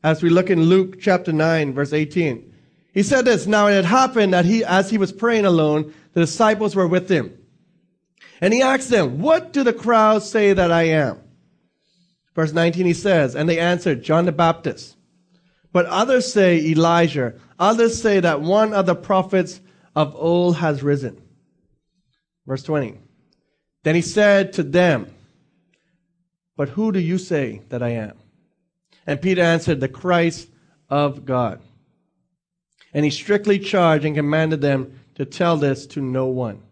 as 0.06 0.22
we 0.22 0.30
look 0.30 0.50
in 0.50 0.62
Luke 0.62 1.00
chapter 1.00 1.32
9, 1.32 1.74
verse 1.74 1.92
18. 1.92 2.54
He 2.94 3.02
said 3.02 3.24
this, 3.24 3.48
Now 3.48 3.66
it 3.66 3.74
had 3.74 3.84
happened 3.84 4.34
that 4.34 4.44
he, 4.44 4.64
as 4.64 4.88
he 4.88 4.98
was 4.98 5.10
praying 5.10 5.44
alone, 5.44 5.92
the 6.12 6.20
disciples 6.20 6.76
were 6.76 6.86
with 6.86 7.10
him. 7.10 7.36
And 8.40 8.54
he 8.54 8.62
asked 8.62 8.88
them, 8.88 9.18
What 9.18 9.52
do 9.52 9.64
the 9.64 9.72
crowds 9.72 10.30
say 10.30 10.52
that 10.52 10.70
I 10.70 10.84
am? 10.84 11.18
Verse 12.36 12.52
19 12.52 12.86
he 12.86 12.94
says, 12.94 13.34
And 13.34 13.48
they 13.48 13.58
answered, 13.58 14.04
John 14.04 14.26
the 14.26 14.32
Baptist. 14.32 14.96
But 15.72 15.86
others 15.86 16.32
say 16.32 16.64
Elijah. 16.64 17.34
Others 17.58 18.00
say 18.00 18.20
that 18.20 18.40
one 18.40 18.74
of 18.74 18.86
the 18.86 18.94
prophets 18.94 19.60
of 19.96 20.14
old 20.14 20.58
has 20.58 20.84
risen. 20.84 21.20
Verse 22.46 22.62
20. 22.62 22.96
Then 23.82 23.96
he 23.96 24.02
said 24.02 24.52
to 24.52 24.62
them, 24.62 25.12
But 26.56 26.68
who 26.68 26.92
do 26.92 27.00
you 27.00 27.18
say 27.18 27.62
that 27.70 27.82
I 27.82 27.88
am? 27.88 28.16
And 29.06 29.20
Peter 29.20 29.42
answered, 29.42 29.80
The 29.80 29.88
Christ 29.88 30.48
of 30.88 31.24
God. 31.24 31.60
And 32.92 33.04
he 33.04 33.10
strictly 33.10 33.58
charged 33.58 34.04
and 34.04 34.16
commanded 34.16 34.60
them 34.60 34.98
to 35.16 35.24
tell 35.24 35.56
this 35.56 35.86
to 35.88 36.00
no 36.00 36.26
one. 36.26 36.62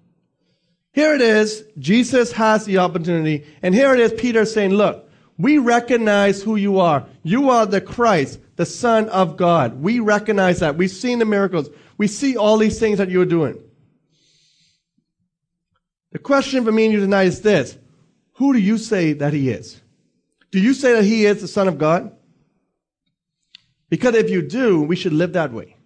Here 0.93 1.15
it 1.15 1.21
is. 1.21 1.65
Jesus 1.79 2.33
has 2.33 2.65
the 2.65 2.79
opportunity. 2.79 3.45
And 3.63 3.75
here 3.75 3.93
it 3.95 4.01
is, 4.01 4.13
Peter 4.13 4.45
saying, 4.45 4.71
Look, 4.71 5.11
we 5.37 5.59
recognize 5.59 6.43
who 6.43 6.57
you 6.57 6.79
are. 6.79 7.07
You 7.23 7.51
are 7.51 7.67
the 7.67 7.81
Christ, 7.81 8.39
the 8.57 8.67
Son 8.67 9.09
of 9.09 9.37
God. 9.37 9.83
We 9.83 9.99
recognize 9.99 10.61
that. 10.61 10.77
We've 10.77 10.91
seen 10.91 11.19
the 11.19 11.25
miracles. 11.25 11.69
We 11.99 12.07
see 12.07 12.37
all 12.37 12.59
these 12.59 12.79
things 12.79 12.99
that 12.99 13.11
you're 13.11 13.25
doing. 13.25 13.61
The 16.13 16.21
question 16.21 16.65
for 16.65 16.71
me 16.71 16.85
and 16.85 16.93
you 16.95 17.01
tonight 17.01 17.25
is 17.25 17.41
this. 17.41 17.77
Who 18.35 18.53
do 18.53 18.61
you 18.61 18.79
say 18.79 19.15
that 19.15 19.33
he 19.33 19.51
is? 19.51 19.81
Do 20.53 20.61
you 20.61 20.75
say 20.75 20.93
that 20.93 21.05
he 21.05 21.27
is 21.27 21.41
the 21.41 21.49
Son 21.49 21.67
of 21.67 21.79
God? 21.79 22.14
Because 23.95 24.17
if 24.17 24.29
you 24.29 24.43
do, 24.43 24.83
we 24.83 24.97
should 24.97 25.13
live 25.13 25.35
that 25.35 25.53
way. 25.53 25.77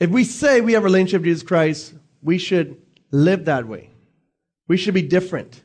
If 0.00 0.10
we 0.10 0.24
say 0.24 0.60
we 0.60 0.72
have 0.72 0.82
a 0.82 0.86
relationship 0.86 1.20
with 1.20 1.26
Jesus 1.26 1.44
Christ, 1.44 1.94
we 2.24 2.38
should 2.38 2.82
live 3.12 3.44
that 3.44 3.68
way. 3.68 3.90
We 4.66 4.76
should 4.76 4.94
be 4.94 5.02
different. 5.02 5.62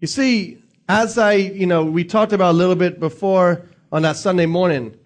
You 0.00 0.08
see, 0.08 0.60
as 0.88 1.16
I, 1.16 1.34
you 1.34 1.66
know, 1.66 1.84
we 1.84 2.02
talked 2.02 2.32
about 2.32 2.50
a 2.50 2.58
little 2.58 2.74
bit 2.74 2.98
before 2.98 3.68
on 3.92 4.02
that 4.02 4.16
Sunday 4.16 4.46
morning, 4.46 4.96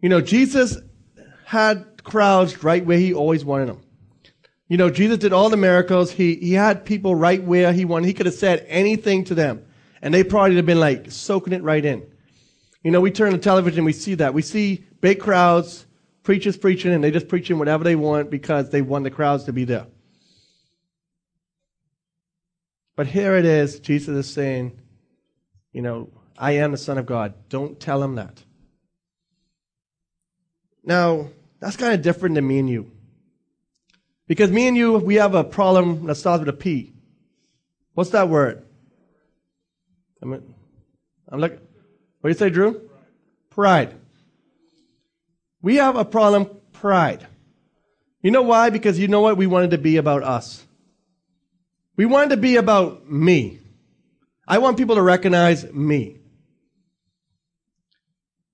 you 0.00 0.08
know, 0.08 0.22
Jesus 0.22 0.78
had 1.44 2.02
crowds 2.02 2.64
right 2.64 2.86
where 2.86 2.96
he 2.96 3.12
always 3.12 3.44
wanted 3.44 3.68
them. 3.68 3.82
You 4.68 4.78
know, 4.78 4.88
Jesus 4.88 5.18
did 5.18 5.34
all 5.34 5.50
the 5.50 5.58
miracles. 5.58 6.10
He, 6.10 6.36
he 6.36 6.54
had 6.54 6.86
people 6.86 7.14
right 7.14 7.44
where 7.44 7.74
he 7.74 7.84
wanted. 7.84 8.06
He 8.06 8.14
could 8.14 8.24
have 8.24 8.34
said 8.36 8.64
anything 8.70 9.24
to 9.24 9.34
them. 9.34 9.66
And 10.00 10.14
they 10.14 10.24
probably 10.24 10.52
would 10.52 10.56
have 10.56 10.66
been 10.66 10.80
like 10.80 11.10
soaking 11.10 11.52
it 11.52 11.62
right 11.62 11.84
in. 11.84 12.06
You 12.82 12.90
know, 12.90 13.00
we 13.00 13.10
turn 13.10 13.32
to 13.32 13.38
television, 13.38 13.84
we 13.84 13.92
see 13.92 14.14
that. 14.16 14.34
We 14.34 14.42
see 14.42 14.84
big 15.00 15.20
crowds, 15.20 15.86
preachers 16.22 16.56
preaching, 16.56 16.92
and 16.92 17.02
they 17.02 17.10
just 17.10 17.28
preaching 17.28 17.58
whatever 17.58 17.84
they 17.84 17.96
want 17.96 18.30
because 18.30 18.70
they 18.70 18.82
want 18.82 19.04
the 19.04 19.10
crowds 19.10 19.44
to 19.44 19.52
be 19.52 19.64
there. 19.64 19.86
But 22.96 23.06
here 23.06 23.36
it 23.36 23.44
is, 23.44 23.80
Jesus 23.80 24.26
is 24.26 24.32
saying, 24.32 24.78
you 25.72 25.80
know, 25.80 26.10
I 26.36 26.52
am 26.52 26.72
the 26.72 26.76
Son 26.76 26.98
of 26.98 27.06
God. 27.06 27.34
Don't 27.48 27.78
tell 27.78 28.02
him 28.02 28.16
that. 28.16 28.42
Now, 30.84 31.28
that's 31.60 31.76
kind 31.76 31.94
of 31.94 32.02
different 32.02 32.34
than 32.34 32.46
me 32.46 32.58
and 32.58 32.68
you. 32.68 32.90
Because 34.26 34.50
me 34.50 34.66
and 34.66 34.76
you, 34.76 34.98
we 34.98 35.16
have 35.16 35.34
a 35.34 35.44
problem 35.44 36.06
that 36.06 36.16
starts 36.16 36.40
with 36.40 36.48
a 36.48 36.52
P. 36.52 36.92
What's 37.94 38.10
that 38.10 38.28
word? 38.28 38.64
I'm, 40.20 40.42
I'm 41.28 41.40
like, 41.40 41.60
what 42.22 42.28
do 42.28 42.32
you 42.34 42.38
say, 42.38 42.50
Drew? 42.50 42.88
Pride. 43.50 43.94
We 45.60 45.76
have 45.76 45.96
a 45.96 46.04
problem, 46.04 46.48
pride. 46.72 47.26
You 48.22 48.30
know 48.30 48.42
why? 48.42 48.70
Because 48.70 48.98
you 48.98 49.08
know 49.08 49.20
what? 49.20 49.36
We 49.36 49.48
wanted 49.48 49.72
to 49.72 49.78
be 49.78 49.96
about 49.96 50.22
us. 50.22 50.64
We 51.96 52.06
wanted 52.06 52.30
to 52.30 52.36
be 52.36 52.56
about 52.56 53.10
me. 53.10 53.58
I 54.46 54.58
want 54.58 54.76
people 54.76 54.94
to 54.94 55.02
recognize 55.02 55.70
me. 55.72 56.18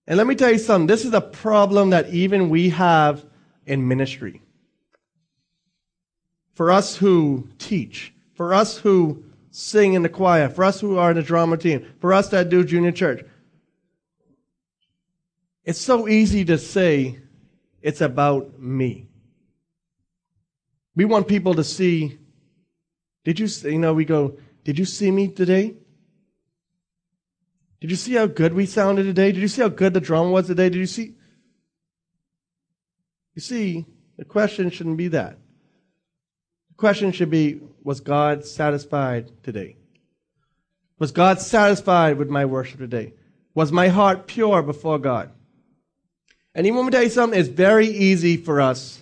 And 0.06 0.16
let 0.16 0.26
me 0.26 0.34
tell 0.34 0.50
you 0.50 0.58
something. 0.58 0.86
This 0.86 1.04
is 1.04 1.12
a 1.12 1.20
problem 1.20 1.90
that 1.90 2.08
even 2.08 2.48
we 2.48 2.70
have 2.70 3.22
in 3.66 3.86
ministry. 3.86 4.40
For 6.54 6.70
us 6.70 6.96
who 6.96 7.50
teach, 7.58 8.14
for 8.34 8.54
us 8.54 8.78
who 8.78 9.24
sing 9.50 9.92
in 9.92 10.02
the 10.02 10.08
choir, 10.08 10.48
for 10.48 10.64
us 10.64 10.80
who 10.80 10.96
are 10.96 11.10
in 11.10 11.16
the 11.16 11.22
drama 11.22 11.58
team, 11.58 11.86
for 12.00 12.14
us 12.14 12.30
that 12.30 12.48
do 12.48 12.64
junior 12.64 12.92
church, 12.92 13.22
it's 15.68 15.82
so 15.82 16.08
easy 16.08 16.46
to 16.46 16.56
say 16.56 17.18
it's 17.82 18.00
about 18.00 18.58
me. 18.58 19.06
We 20.96 21.04
want 21.04 21.28
people 21.28 21.56
to 21.56 21.62
see 21.62 22.18
did 23.22 23.38
you, 23.38 23.48
you 23.70 23.78
know, 23.78 23.92
we 23.92 24.06
go, 24.06 24.38
did 24.64 24.78
you 24.78 24.86
see 24.86 25.10
me 25.10 25.28
today? 25.28 25.74
Did 27.82 27.90
you 27.90 27.96
see 27.96 28.14
how 28.14 28.24
good 28.24 28.54
we 28.54 28.64
sounded 28.64 29.02
today? 29.02 29.30
Did 29.30 29.42
you 29.42 29.48
see 29.48 29.60
how 29.60 29.68
good 29.68 29.92
the 29.92 30.00
drum 30.00 30.30
was 30.30 30.46
today? 30.46 30.70
Did 30.70 30.78
you 30.78 30.86
see? 30.86 31.16
You 33.34 33.42
see, 33.42 33.84
the 34.16 34.24
question 34.24 34.70
shouldn't 34.70 34.96
be 34.96 35.08
that. 35.08 35.36
The 36.70 36.76
question 36.78 37.12
should 37.12 37.28
be, 37.28 37.60
was 37.82 38.00
God 38.00 38.46
satisfied 38.46 39.30
today? 39.42 39.76
Was 40.98 41.12
God 41.12 41.42
satisfied 41.42 42.16
with 42.16 42.30
my 42.30 42.46
worship 42.46 42.78
today? 42.80 43.12
Was 43.54 43.70
my 43.70 43.88
heart 43.88 44.26
pure 44.26 44.62
before 44.62 44.98
God? 44.98 45.32
And 46.58 46.66
even 46.66 46.78
want 46.78 46.86
me 46.86 46.90
to 46.90 46.96
tell 46.96 47.04
you 47.04 47.10
something, 47.10 47.38
it's 47.38 47.48
very 47.48 47.86
easy 47.86 48.36
for 48.36 48.60
us 48.60 49.00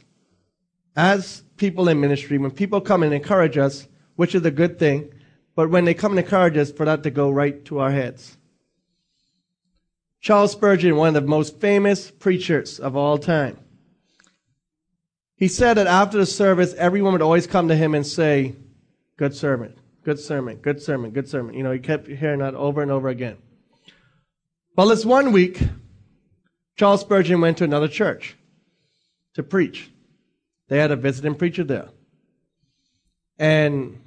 as 0.94 1.42
people 1.56 1.88
in 1.88 1.98
ministry, 1.98 2.36
when 2.36 2.50
people 2.50 2.82
come 2.82 3.02
and 3.02 3.14
encourage 3.14 3.56
us, 3.56 3.88
which 4.14 4.34
is 4.34 4.44
a 4.44 4.50
good 4.50 4.78
thing. 4.78 5.10
But 5.54 5.70
when 5.70 5.86
they 5.86 5.94
come 5.94 6.12
and 6.12 6.18
encourage 6.18 6.58
us, 6.58 6.70
for 6.70 6.84
that 6.84 7.02
to 7.04 7.10
go 7.10 7.30
right 7.30 7.64
to 7.64 7.78
our 7.78 7.90
heads. 7.90 8.36
Charles 10.20 10.52
Spurgeon, 10.52 10.96
one 10.96 11.08
of 11.08 11.14
the 11.14 11.22
most 11.22 11.58
famous 11.58 12.10
preachers 12.10 12.78
of 12.78 12.94
all 12.94 13.16
time, 13.16 13.58
He 15.34 15.48
said 15.48 15.78
that 15.78 15.86
after 15.86 16.18
the 16.18 16.26
service, 16.26 16.74
everyone 16.74 17.14
would 17.14 17.22
always 17.22 17.46
come 17.46 17.68
to 17.68 17.74
him 17.74 17.94
and 17.94 18.06
say, 18.06 18.54
Good 19.16 19.34
sermon, 19.34 19.74
good 20.04 20.20
sermon, 20.20 20.56
good 20.56 20.82
sermon, 20.82 21.10
good 21.10 21.26
sermon. 21.26 21.54
You 21.54 21.62
know, 21.62 21.72
he 21.72 21.78
kept 21.78 22.06
hearing 22.06 22.40
that 22.40 22.54
over 22.54 22.82
and 22.82 22.90
over 22.90 23.08
again. 23.08 23.38
Well, 24.76 24.88
this 24.88 25.06
one 25.06 25.32
week, 25.32 25.62
Charles 26.76 27.00
Spurgeon 27.00 27.40
went 27.40 27.58
to 27.58 27.64
another 27.64 27.88
church 27.88 28.36
to 29.34 29.42
preach. 29.42 29.90
They 30.68 30.78
had 30.78 30.90
a 30.90 30.96
visiting 30.96 31.34
preacher 31.34 31.64
there. 31.64 31.88
And 33.38 34.00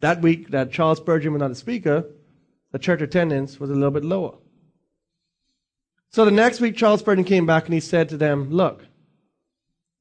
that 0.00 0.20
week 0.20 0.50
that 0.50 0.72
Charles 0.72 0.98
Spurgeon 0.98 1.32
was 1.32 1.40
not 1.40 1.50
a 1.50 1.54
speaker, 1.54 2.04
the 2.72 2.78
church 2.78 3.00
attendance 3.00 3.60
was 3.60 3.70
a 3.70 3.74
little 3.74 3.90
bit 3.90 4.04
lower. 4.04 4.34
So 6.10 6.24
the 6.24 6.30
next 6.30 6.60
week, 6.60 6.76
Charles 6.76 7.00
Spurgeon 7.00 7.24
came 7.24 7.46
back 7.46 7.66
and 7.66 7.74
he 7.74 7.80
said 7.80 8.08
to 8.10 8.16
them, 8.16 8.50
Look, 8.50 8.84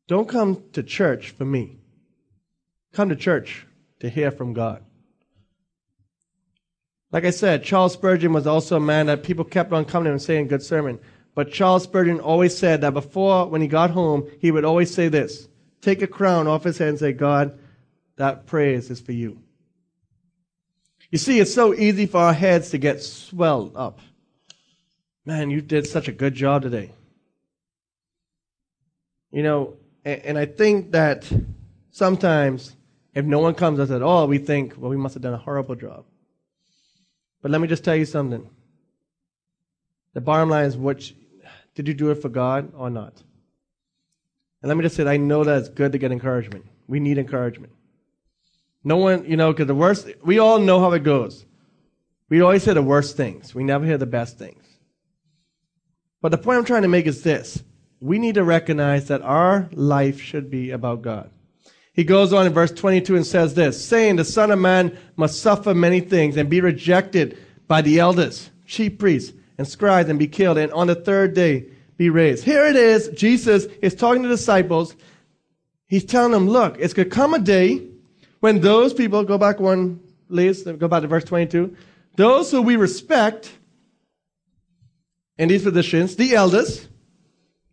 don't 0.07 0.27
come 0.27 0.63
to 0.73 0.83
church 0.83 1.29
for 1.29 1.45
me. 1.45 1.77
Come 2.91 3.09
to 3.09 3.15
church 3.15 3.65
to 3.99 4.09
hear 4.09 4.31
from 4.31 4.53
God. 4.53 4.83
Like 7.11 7.25
I 7.25 7.31
said, 7.31 7.63
Charles 7.63 7.93
Spurgeon 7.93 8.31
was 8.31 8.47
also 8.47 8.77
a 8.77 8.79
man 8.79 9.07
that 9.07 9.23
people 9.23 9.43
kept 9.43 9.73
on 9.73 9.85
coming 9.85 10.05
to 10.05 10.09
him 10.09 10.13
and 10.13 10.21
saying, 10.21 10.47
Good 10.47 10.63
sermon. 10.63 10.99
But 11.35 11.51
Charles 11.51 11.83
Spurgeon 11.83 12.19
always 12.19 12.57
said 12.57 12.81
that 12.81 12.93
before, 12.93 13.47
when 13.47 13.61
he 13.61 13.67
got 13.67 13.91
home, 13.91 14.29
he 14.39 14.51
would 14.51 14.65
always 14.65 14.93
say 14.93 15.07
this 15.07 15.47
take 15.81 16.01
a 16.01 16.07
crown 16.07 16.47
off 16.47 16.63
his 16.63 16.77
head 16.77 16.89
and 16.89 16.99
say, 16.99 17.11
God, 17.11 17.57
that 18.17 18.45
praise 18.45 18.89
is 18.89 18.99
for 18.99 19.13
you. 19.13 19.41
You 21.09 21.17
see, 21.17 21.39
it's 21.39 21.53
so 21.53 21.73
easy 21.73 22.05
for 22.05 22.19
our 22.19 22.33
heads 22.33 22.69
to 22.69 22.77
get 22.77 23.01
swelled 23.01 23.75
up. 23.75 23.99
Man, 25.25 25.49
you 25.49 25.61
did 25.61 25.87
such 25.87 26.07
a 26.07 26.11
good 26.11 26.33
job 26.33 26.61
today. 26.61 26.91
You 29.31 29.43
know, 29.43 29.77
and, 30.03 30.37
I 30.37 30.45
think 30.45 30.91
that 30.91 31.31
sometimes 31.91 32.75
if 33.13 33.25
no 33.25 33.39
one 33.39 33.53
comes 33.53 33.77
to 33.77 33.83
us 33.83 33.91
at 33.91 34.01
all, 34.01 34.27
we 34.27 34.37
think, 34.37 34.75
well, 34.77 34.89
we 34.89 34.97
must 34.97 35.13
have 35.15 35.21
done 35.21 35.33
a 35.33 35.37
horrible 35.37 35.75
job. 35.75 36.05
But 37.41 37.51
let 37.51 37.61
me 37.61 37.67
just 37.67 37.83
tell 37.83 37.95
you 37.95 38.05
something. 38.05 38.49
The 40.13 40.21
bottom 40.21 40.49
line 40.49 40.65
is, 40.65 40.77
which, 40.77 41.15
did 41.75 41.87
you 41.87 41.93
do 41.93 42.11
it 42.11 42.15
for 42.15 42.29
God 42.29 42.73
or 42.75 42.89
not? 42.89 43.13
And 44.61 44.69
let 44.69 44.77
me 44.77 44.83
just 44.83 44.95
say, 44.95 45.05
I 45.07 45.17
know 45.17 45.43
that 45.43 45.59
it's 45.59 45.69
good 45.69 45.91
to 45.93 45.97
get 45.97 46.11
encouragement. 46.11 46.65
We 46.87 46.99
need 46.99 47.17
encouragement. 47.17 47.73
No 48.83 48.97
one, 48.97 49.25
you 49.25 49.37
know, 49.37 49.51
because 49.51 49.67
the 49.67 49.75
worst, 49.75 50.07
we 50.23 50.39
all 50.39 50.59
know 50.59 50.79
how 50.79 50.91
it 50.91 51.03
goes. 51.03 51.45
We 52.29 52.41
always 52.41 52.65
hear 52.65 52.73
the 52.73 52.81
worst 52.81 53.17
things. 53.17 53.55
We 53.55 53.63
never 53.63 53.85
hear 53.85 53.97
the 53.97 54.05
best 54.05 54.37
things. 54.37 54.63
But 56.21 56.29
the 56.29 56.37
point 56.37 56.59
I'm 56.59 56.65
trying 56.65 56.83
to 56.83 56.87
make 56.87 57.07
is 57.07 57.23
this. 57.23 57.63
We 57.99 58.19
need 58.19 58.35
to 58.35 58.43
recognize 58.43 59.07
that 59.07 59.21
our 59.21 59.69
life 59.73 60.21
should 60.21 60.49
be 60.49 60.71
about 60.71 61.01
God. 61.01 61.29
He 61.93 62.03
goes 62.03 62.31
on 62.31 62.47
in 62.47 62.53
verse 62.53 62.71
22 62.71 63.15
and 63.17 63.25
says 63.25 63.53
this, 63.53 63.83
saying, 63.83 64.15
The 64.15 64.25
Son 64.25 64.51
of 64.51 64.59
Man 64.59 64.97
must 65.17 65.41
suffer 65.41 65.73
many 65.73 65.99
things 65.99 66.37
and 66.37 66.49
be 66.49 66.61
rejected 66.61 67.37
by 67.67 67.81
the 67.81 67.99
elders, 67.99 68.49
chief 68.65 68.97
priests, 68.97 69.33
and 69.57 69.67
scribes, 69.67 70.09
and 70.09 70.17
be 70.17 70.27
killed, 70.27 70.57
and 70.57 70.71
on 70.71 70.87
the 70.87 70.95
third 70.95 71.33
day 71.33 71.65
be 71.97 72.09
raised. 72.09 72.43
Here 72.43 72.65
it 72.65 72.75
is. 72.75 73.09
Jesus 73.09 73.65
is 73.81 73.93
talking 73.93 74.23
to 74.23 74.29
the 74.29 74.35
disciples. 74.35 74.95
He's 75.87 76.05
telling 76.05 76.31
them, 76.31 76.47
look, 76.47 76.77
it's 76.79 76.93
going 76.93 77.09
to 77.09 77.15
come 77.15 77.33
a 77.33 77.39
day 77.39 77.87
when 78.39 78.61
those 78.61 78.93
people, 78.93 79.23
go 79.23 79.37
back 79.37 79.59
one, 79.59 79.99
please, 80.29 80.63
go 80.63 80.87
back 80.87 81.01
to 81.01 81.07
verse 81.07 81.25
22, 81.25 81.75
those 82.15 82.49
who 82.49 82.61
we 82.61 82.75
respect 82.75 83.51
in 85.37 85.49
these 85.49 85.63
positions, 85.63 86.15
the 86.15 86.35
elders, 86.35 86.87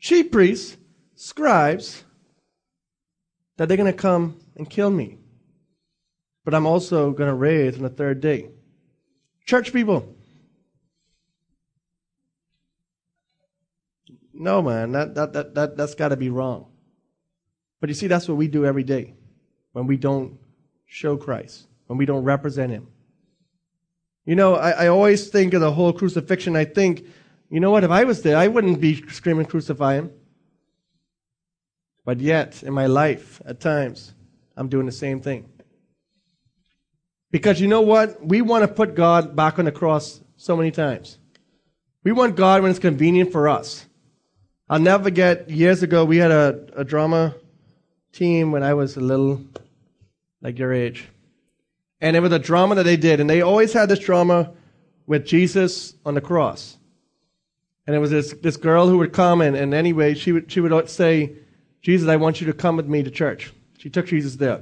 chief 0.01 0.31
priests, 0.31 0.77
scribes, 1.15 2.05
that 3.59 3.69
they're 3.69 3.77
going 3.77 3.93
to 3.93 3.99
come 3.99 4.41
and 4.57 4.71
kill 4.71 4.91
me. 4.91 5.19
But 6.45 6.55
I'm 6.55 6.67
also 6.67 7.11
going 7.11 7.29
to 7.29 7.35
raise 7.35 7.77
on 7.77 7.83
the 7.83 7.91
third 7.91 8.21
day. 8.21 8.49
Church 9.45 9.73
people. 9.73 10.15
No, 14.33 14.63
man, 14.63 14.93
that, 14.93 15.15
that, 15.17 15.33
that, 15.33 15.55
that, 15.57 15.77
that's 15.77 15.95
got 15.95 16.09
to 16.09 16.17
be 16.17 16.31
wrong. 16.31 16.67
But 17.81 17.91
you 17.91 17.95
see, 17.95 18.07
that's 18.07 18.29
what 18.29 18.37
we 18.37 18.49
do 18.49 18.65
every 18.65 18.85
day 18.85 19.15
when 19.73 19.87
we 19.87 19.97
don't 19.97 20.39
show 20.87 21.17
Christ, 21.17 21.67
when 21.89 21.99
we 21.99 22.07
don't 22.07 22.25
represent 22.25 22.71
Him. 22.71 22.87
You 24.25 24.37
know, 24.37 24.55
I, 24.55 24.71
I 24.71 24.87
always 24.89 25.29
think 25.29 25.55
of 25.55 25.61
the 25.61 25.73
whole 25.73 25.93
crucifixion. 25.93 26.55
I 26.55 26.65
think, 26.65 27.05
you 27.51 27.59
know 27.59 27.71
what, 27.71 27.83
if 27.83 27.91
I 27.91 28.05
was 28.05 28.23
there, 28.23 28.37
I 28.37 28.47
wouldn't 28.47 28.81
be 28.81 29.03
screaming, 29.09 29.47
crucify 29.47 29.95
Him. 29.95 30.13
But 32.09 32.21
yet, 32.21 32.63
in 32.63 32.73
my 32.73 32.87
life, 32.87 33.43
at 33.45 33.61
times, 33.61 34.15
I'm 34.57 34.71
doing 34.71 34.87
the 34.87 34.93
same 34.93 35.21
thing. 35.21 35.47
Because 37.31 37.61
you 37.61 37.69
know 37.69 37.83
what? 37.83 38.25
We 38.25 38.41
want 38.41 38.63
to 38.63 38.69
put 38.69 38.95
God 38.95 39.37
back 39.37 39.59
on 39.59 39.67
the 39.67 39.73
cross 39.73 40.23
so 40.39 40.57
many 40.57 40.71
times. 40.71 41.19
We 42.05 42.13
want 42.13 42.35
God 42.35 42.63
when 42.63 42.71
it's 42.71 42.81
convenient 42.81 43.31
for 43.31 43.47
us. 43.47 43.85
I'll 44.71 44.79
never 44.79 45.05
forget, 45.05 45.51
years 45.51 45.83
ago, 45.83 46.07
we 46.07 46.17
had 46.17 46.31
a, 46.31 46.69
a 46.77 46.83
drama 46.83 47.35
team 48.15 48.53
when 48.53 48.63
I 48.63 48.73
was 48.73 48.97
a 48.97 49.03
little 49.03 49.43
like 50.41 50.59
your 50.59 50.73
age. 50.73 51.09
And 52.01 52.17
it 52.17 52.21
was 52.21 52.33
a 52.33 52.39
drama 52.39 52.77
that 52.77 52.85
they 52.85 52.97
did. 52.97 53.21
And 53.21 53.29
they 53.29 53.43
always 53.43 53.75
had 53.75 53.91
this 53.91 53.99
drama 53.99 54.55
with 55.07 55.27
Jesus 55.27 55.93
on 56.07 56.15
the 56.15 56.23
cross. 56.23 56.79
And 57.87 57.95
it 57.95 57.99
was 57.99 58.11
this, 58.11 58.33
this 58.33 58.57
girl 58.57 58.89
who 58.89 58.97
would 58.97 59.13
come, 59.13 59.43
and, 59.43 59.55
and 59.55 59.75
anyway, 59.75 60.15
she 60.15 60.33
would, 60.33 60.51
she 60.51 60.61
would 60.61 60.89
say, 60.89 61.37
Jesus, 61.89 62.07
I 62.07 62.17
want 62.17 62.39
you 62.39 62.47
to 62.49 62.53
come 62.53 62.77
with 62.77 62.87
me 62.87 63.03
to 63.03 63.11
church. 63.11 63.51
She 63.79 63.89
took 63.89 64.09
Jesus 64.09 64.37
there. 64.37 64.61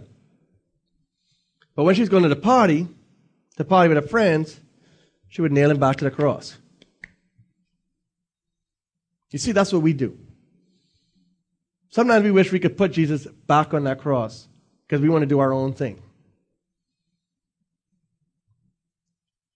But 1.74 1.82
when 1.82 1.96
she 1.96 2.00
was 2.00 2.08
going 2.08 2.22
to 2.22 2.28
the 2.28 2.36
party, 2.36 2.86
the 3.56 3.64
party 3.64 3.88
with 3.88 4.00
her 4.00 4.08
friends, 4.08 4.60
she 5.28 5.42
would 5.42 5.50
nail 5.50 5.72
him 5.72 5.80
back 5.80 5.96
to 5.96 6.04
the 6.04 6.10
cross. 6.12 6.56
You 9.32 9.40
see, 9.40 9.50
that's 9.50 9.72
what 9.72 9.82
we 9.82 9.92
do. 9.92 10.16
Sometimes 11.90 12.22
we 12.22 12.30
wish 12.30 12.52
we 12.52 12.60
could 12.60 12.76
put 12.76 12.92
Jesus 12.92 13.26
back 13.26 13.74
on 13.74 13.82
that 13.82 13.98
cross 13.98 14.46
because 14.86 15.02
we 15.02 15.08
want 15.08 15.22
to 15.22 15.26
do 15.26 15.40
our 15.40 15.52
own 15.52 15.72
thing. 15.72 16.00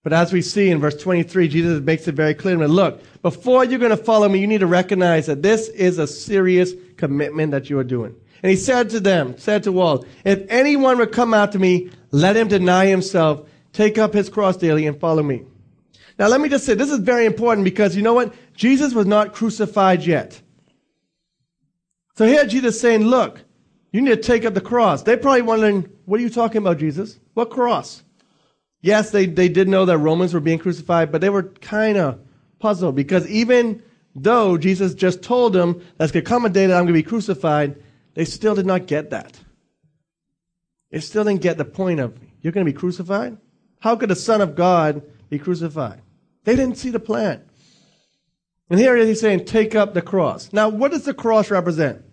But 0.03 0.13
as 0.13 0.33
we 0.33 0.41
see 0.41 0.69
in 0.69 0.79
verse 0.79 0.95
23, 0.95 1.47
Jesus 1.47 1.81
makes 1.81 2.07
it 2.07 2.15
very 2.15 2.33
clear. 2.33 2.57
Look, 2.57 3.01
before 3.21 3.63
you're 3.63 3.79
going 3.79 3.91
to 3.95 3.97
follow 3.97 4.27
me, 4.27 4.39
you 4.39 4.47
need 4.47 4.61
to 4.61 4.67
recognize 4.67 5.27
that 5.27 5.43
this 5.43 5.67
is 5.69 5.99
a 5.99 6.07
serious 6.07 6.73
commitment 6.97 7.51
that 7.51 7.69
you 7.69 7.77
are 7.77 7.83
doing. 7.83 8.15
And 8.41 8.49
he 8.49 8.55
said 8.55 8.89
to 8.91 8.99
them, 8.99 9.37
said 9.37 9.63
to 9.63 9.79
all, 9.79 10.03
if 10.25 10.43
anyone 10.49 10.97
would 10.97 11.11
come 11.11 11.35
after 11.35 11.59
me, 11.59 11.91
let 12.09 12.35
him 12.35 12.47
deny 12.47 12.87
himself, 12.87 13.47
take 13.73 13.99
up 13.99 14.13
his 14.13 14.29
cross 14.29 14.57
daily 14.57 14.87
and 14.87 14.99
follow 14.99 15.21
me. 15.21 15.45
Now 16.17 16.27
let 16.27 16.41
me 16.41 16.49
just 16.49 16.65
say, 16.65 16.73
this 16.73 16.89
is 16.89 16.99
very 16.99 17.25
important 17.25 17.63
because 17.63 17.95
you 17.95 18.01
know 18.01 18.15
what? 18.15 18.33
Jesus 18.55 18.93
was 18.93 19.05
not 19.05 19.33
crucified 19.33 20.03
yet. 20.03 20.41
So 22.15 22.25
here 22.25 22.45
Jesus 22.45 22.81
saying, 22.81 23.03
look, 23.05 23.41
you 23.91 24.01
need 24.01 24.09
to 24.09 24.17
take 24.17 24.45
up 24.45 24.55
the 24.55 24.61
cross. 24.61 25.03
They're 25.03 25.17
probably 25.17 25.43
wondering, 25.43 25.89
what 26.05 26.19
are 26.19 26.23
you 26.23 26.29
talking 26.29 26.57
about, 26.57 26.79
Jesus? 26.79 27.19
What 27.35 27.51
cross? 27.51 28.03
Yes, 28.81 29.11
they, 29.11 29.27
they 29.27 29.47
did 29.47 29.67
know 29.67 29.85
that 29.85 29.97
Romans 29.99 30.33
were 30.33 30.39
being 30.39 30.59
crucified, 30.59 31.11
but 31.11 31.21
they 31.21 31.29
were 31.29 31.43
kind 31.43 31.97
of 31.97 32.19
puzzled 32.59 32.95
because 32.95 33.27
even 33.27 33.83
though 34.15 34.57
Jesus 34.57 34.93
just 34.93 35.21
told 35.21 35.53
them 35.53 35.85
there's 35.97 36.11
going 36.11 36.25
to 36.25 36.29
come 36.29 36.45
a 36.45 36.49
day 36.49 36.65
that 36.65 36.73
I'm 36.73 36.83
going 36.83 36.87
to 36.87 36.93
be 36.93 37.03
crucified, 37.03 37.81
they 38.15 38.25
still 38.25 38.55
did 38.55 38.65
not 38.65 38.87
get 38.87 39.11
that. 39.11 39.39
They 40.89 40.99
still 40.99 41.23
didn't 41.23 41.41
get 41.41 41.57
the 41.57 41.65
point 41.65 41.99
of, 41.99 42.17
you're 42.41 42.53
going 42.53 42.65
to 42.65 42.71
be 42.71 42.77
crucified? 42.77 43.37
How 43.79 43.95
could 43.95 44.09
the 44.09 44.15
Son 44.15 44.41
of 44.41 44.55
God 44.55 45.03
be 45.29 45.39
crucified? 45.39 46.01
They 46.43 46.55
didn't 46.55 46.77
see 46.77 46.89
the 46.89 46.99
plan. 46.99 47.43
And 48.69 48.79
here 48.79 48.95
he's 48.95 49.19
saying, 49.19 49.45
take 49.45 49.75
up 49.75 49.93
the 49.93 50.01
cross. 50.01 50.51
Now, 50.53 50.69
what 50.69 50.91
does 50.91 51.05
the 51.05 51.13
cross 51.13 51.51
represent? 51.51 52.03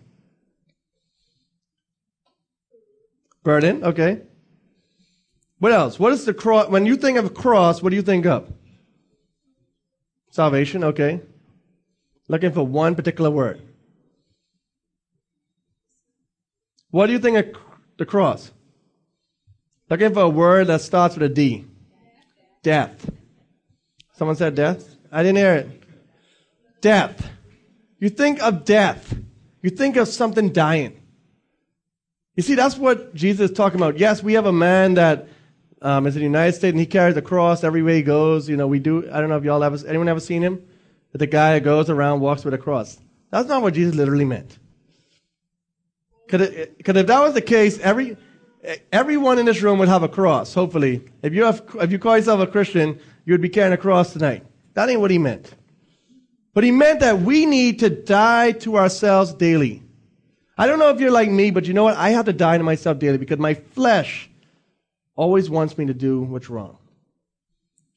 Burden, 3.43 3.83
okay. 3.83 4.21
What 5.59 5.73
else? 5.73 5.99
What 5.99 6.13
is 6.13 6.25
the 6.25 6.33
cross? 6.33 6.69
When 6.69 6.85
you 6.85 6.95
think 6.95 7.17
of 7.17 7.25
a 7.25 7.29
cross, 7.29 7.81
what 7.81 7.89
do 7.89 7.95
you 7.95 8.01
think 8.01 8.25
of? 8.25 8.51
Salvation, 10.31 10.83
okay. 10.85 11.21
Looking 12.27 12.51
for 12.51 12.65
one 12.65 12.95
particular 12.95 13.29
word. 13.29 13.61
What 16.91 17.07
do 17.07 17.13
you 17.13 17.19
think 17.19 17.37
of 17.37 17.61
the 17.97 18.05
cross? 18.05 18.51
Looking 19.89 20.13
for 20.13 20.21
a 20.21 20.29
word 20.29 20.67
that 20.67 20.81
starts 20.81 21.15
with 21.15 21.31
a 21.31 21.33
D. 21.33 21.65
Death. 22.63 23.09
Someone 24.15 24.35
said 24.35 24.55
death? 24.55 24.95
I 25.11 25.23
didn't 25.23 25.37
hear 25.37 25.53
it. 25.55 25.83
Death. 26.81 27.29
You 27.99 28.09
think 28.09 28.41
of 28.41 28.65
death. 28.65 29.15
You 29.61 29.69
think 29.69 29.97
of 29.97 30.07
something 30.07 30.51
dying. 30.51 31.01
You 32.35 32.43
see, 32.43 32.55
that's 32.55 32.77
what 32.77 33.13
Jesus 33.13 33.51
is 33.51 33.57
talking 33.57 33.79
about. 33.79 33.97
Yes, 33.97 34.23
we 34.23 34.33
have 34.33 34.45
a 34.45 34.53
man 34.53 34.93
that 34.93 35.27
um, 35.81 36.07
is 36.07 36.15
in 36.15 36.21
the 36.21 36.25
United 36.25 36.53
States 36.53 36.71
and 36.71 36.79
he 36.79 36.85
carries 36.85 37.15
a 37.17 37.21
cross 37.21 37.63
everywhere 37.63 37.95
he 37.95 38.01
goes. 38.01 38.49
You 38.49 38.57
know, 38.57 38.67
we 38.67 38.79
do. 38.79 39.09
I 39.11 39.19
don't 39.19 39.29
know 39.29 39.37
if 39.37 39.43
y'all 39.43 39.63
ever, 39.63 39.77
anyone 39.87 40.09
ever 40.09 40.19
seen 40.19 40.41
him? 40.41 40.65
but 41.11 41.19
The 41.19 41.27
guy 41.27 41.53
that 41.53 41.63
goes 41.63 41.89
around 41.89 42.19
walks 42.19 42.43
with 42.43 42.53
a 42.53 42.57
cross. 42.57 42.97
That's 43.31 43.47
not 43.47 43.61
what 43.61 43.73
Jesus 43.73 43.95
literally 43.95 44.25
meant. 44.25 44.57
Because 46.25 46.49
if 46.49 47.07
that 47.07 47.21
was 47.21 47.33
the 47.33 47.41
case, 47.41 47.79
every, 47.79 48.17
everyone 48.91 49.39
in 49.39 49.45
this 49.45 49.61
room 49.61 49.79
would 49.79 49.87
have 49.87 50.03
a 50.03 50.07
cross, 50.07 50.53
hopefully. 50.53 51.03
If 51.23 51.33
you, 51.33 51.43
have, 51.43 51.63
if 51.79 51.91
you 51.91 51.97
call 51.97 52.17
yourself 52.17 52.39
a 52.39 52.47
Christian, 52.47 52.99
you 53.25 53.33
would 53.33 53.41
be 53.41 53.49
carrying 53.49 53.73
a 53.73 53.77
cross 53.77 54.13
tonight. 54.13 54.45
That 54.75 54.89
ain't 54.89 55.01
what 55.01 55.11
he 55.11 55.17
meant. 55.17 55.51
But 56.53 56.63
he 56.63 56.71
meant 56.71 56.99
that 56.99 57.21
we 57.21 57.45
need 57.45 57.79
to 57.79 57.89
die 57.89 58.51
to 58.51 58.77
ourselves 58.77 59.33
daily. 59.33 59.83
I 60.57 60.67
don't 60.67 60.77
know 60.77 60.89
if 60.89 60.99
you're 60.99 61.11
like 61.11 61.29
me, 61.29 61.51
but 61.51 61.65
you 61.65 61.73
know 61.73 61.83
what? 61.83 61.95
I 61.95 62.09
have 62.09 62.25
to 62.25 62.33
die 62.33 62.57
to 62.57 62.63
myself 62.63 62.99
daily 62.99 63.17
because 63.17 63.39
my 63.39 63.53
flesh 63.53 64.28
always 65.19 65.49
wants 65.49 65.77
me 65.77 65.85
to 65.85 65.93
do 65.93 66.21
what's 66.21 66.49
wrong. 66.49 66.77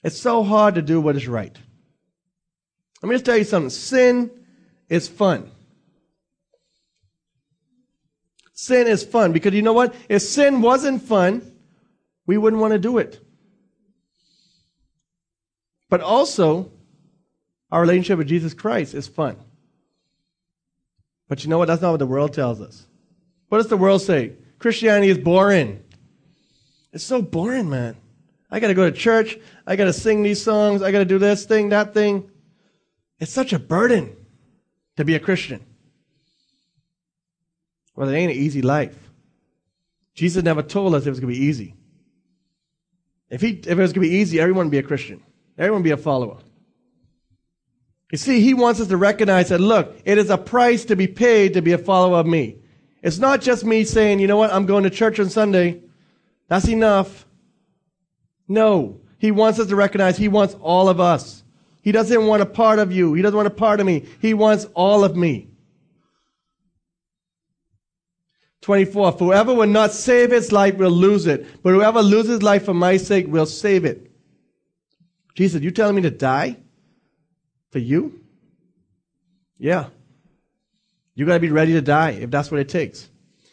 It's 0.03 0.19
so 0.19 0.43
hard 0.43 0.75
to 0.75 0.83
do 0.83 1.01
what 1.01 1.15
is 1.15 1.29
right. 1.29 1.57
Let 3.01 3.09
me 3.09 3.15
just 3.15 3.25
tell 3.25 3.37
you 3.37 3.45
something. 3.45 3.71
Sin 3.71 4.29
is 4.89 5.07
fun. 5.07 5.49
Sin 8.55 8.89
is 8.89 9.05
fun 9.05 9.33
because 9.33 9.55
you 9.55 9.63
know 9.63 9.73
what? 9.73 9.95
If 10.09 10.23
sin 10.23 10.63
wasn't 10.63 11.03
fun, 11.03 11.53
we 12.27 12.37
wouldn't 12.37 12.61
want 12.61 12.73
to 12.73 12.79
do 12.81 12.99
it. 12.99 13.25
But 15.89 16.01
also, 16.01 16.73
our 17.71 17.83
relationship 17.83 18.19
with 18.19 18.27
Jesus 18.27 18.53
Christ 18.53 18.95
is 18.95 19.07
fun. 19.07 19.37
But 21.29 21.45
you 21.45 21.51
know 21.51 21.59
what? 21.59 21.69
That's 21.69 21.83
not 21.83 21.93
what 21.93 21.99
the 21.99 22.07
world 22.07 22.35
tells 22.35 22.61
us. 22.61 22.85
What 23.49 23.59
does 23.59 23.69
the 23.69 23.77
world 23.77 24.03
say? 24.03 24.33
Christianity 24.59 25.09
is 25.09 25.19
boring. 25.19 25.82
It's 26.93 27.05
so 27.05 27.23
boring, 27.23 27.71
man. 27.71 27.97
I 28.51 28.61
got 28.61 28.69
to 28.69 28.75
go 28.75 28.89
to 28.89 28.97
church. 28.97 29.39
I 29.67 29.77
got 29.77 29.87
to 29.87 29.93
sing 29.93 30.23
these 30.23 30.43
songs. 30.43 30.83
I 30.83 30.93
got 30.93 30.99
to 30.99 31.05
do 31.05 31.19
this 31.19 31.47
thing, 31.47 31.71
that 31.71 31.95
thing. 31.95 32.31
It's 33.19 33.33
such 33.33 33.53
a 33.53 33.59
burden 33.59 34.15
to 34.97 35.05
be 35.05 35.15
a 35.15 35.21
Christian. 35.21 35.65
Well, 37.97 38.09
it 38.09 38.17
ain't 38.17 38.33
an 38.33 38.39
easy 38.39 38.63
life. 38.63 38.99
Jesus 40.15 40.43
never 40.43 40.63
told 40.63 40.95
us 40.95 41.07
it 41.07 41.11
was 41.11 41.21
going 41.21 41.33
to 41.33 41.39
be 41.39 41.47
easy. 41.47 41.75
If, 43.31 43.41
he, 43.41 43.51
if 43.53 43.67
it 43.67 43.77
was 43.77 43.93
going 43.93 44.07
to 44.07 44.11
be 44.11 44.17
easy, 44.17 44.41
everyone 44.41 44.67
would 44.67 44.73
be 44.73 44.79
a 44.79 44.83
Christian. 44.83 45.23
Everyone 45.57 45.81
would 45.81 45.87
be 45.87 45.93
a 45.93 45.97
follower. 45.97 46.39
You 48.11 48.19
see, 48.19 48.43
he 48.43 48.53
wants 48.53 48.79
us 48.79 48.89
to 48.89 48.97
recognize 48.99 49.49
that, 49.49 49.59
look, 49.61 49.97
it 50.05 50.19
is 50.19 50.29
a 50.29 50.37
price 50.37 50.85
to 50.87 50.97
be 50.97 51.07
paid 51.07 51.55
to 51.55 51.63
be 51.63 51.73
a 51.73 51.79
follower 51.79 52.19
of 52.19 52.27
me. 52.27 52.59
It's 53.03 53.19
not 53.19 53.41
just 53.41 53.65
me 53.65 53.85
saying, 53.85 54.21
you 54.21 54.27
know 54.27 54.37
what, 54.37 54.53
I'm 54.53 54.67
going 54.67 54.85
to 54.85 54.91
church 54.91 55.19
on 55.19 55.31
Sunday. 55.31 55.81
That's 56.53 56.69
enough. 56.69 57.25
No. 58.47 59.01
He 59.17 59.31
wants 59.31 59.59
us 59.59 59.69
to 59.69 59.75
recognize 59.75 60.19
he 60.19 60.29
wants 60.29 60.55
all 60.61 60.91
of 60.91 61.01
us. 61.01 61.43
He 61.81 61.93
doesn't 61.93 62.27
want 62.27 62.43
a 62.43 62.47
part 62.47 62.79
of 62.79 62.93
you. 62.93 63.15
He 63.15 63.23
doesn't 63.23 63.35
want 63.35 63.47
a 63.47 63.51
part 63.51 63.81
of 63.81 63.87
me. 63.87 64.05
He 64.21 64.35
wants 64.35 64.67
all 64.75 65.03
of 65.03 65.17
me. 65.17 65.49
24. 68.61 69.13
For 69.13 69.19
whoever 69.25 69.55
will 69.55 69.67
not 69.67 69.93
save 69.93 70.31
his 70.31 70.53
life 70.53 70.77
will 70.77 70.91
lose 70.91 71.27
it, 71.27 71.47
but 71.63 71.73
whoever 71.73 72.03
loses 72.03 72.43
life 72.43 72.67
for 72.67 72.75
my 72.75 72.99
sake 72.99 73.29
will 73.29 73.47
save 73.47 73.87
it. 73.87 74.11
Jesus, 75.35 75.63
you 75.63 75.71
telling 75.71 75.97
me 75.97 76.03
to 76.03 76.11
die? 76.11 76.59
For 77.71 77.79
you? 77.79 78.21
Yeah. 79.57 79.87
You 81.15 81.25
gotta 81.25 81.41
be 81.41 81.51
ready 81.51 81.73
to 81.73 81.81
die 81.81 82.11
if 82.11 82.31
that's 82.31 82.51
what 82.51 82.61
it 82.61 82.69
takes. 82.69 83.09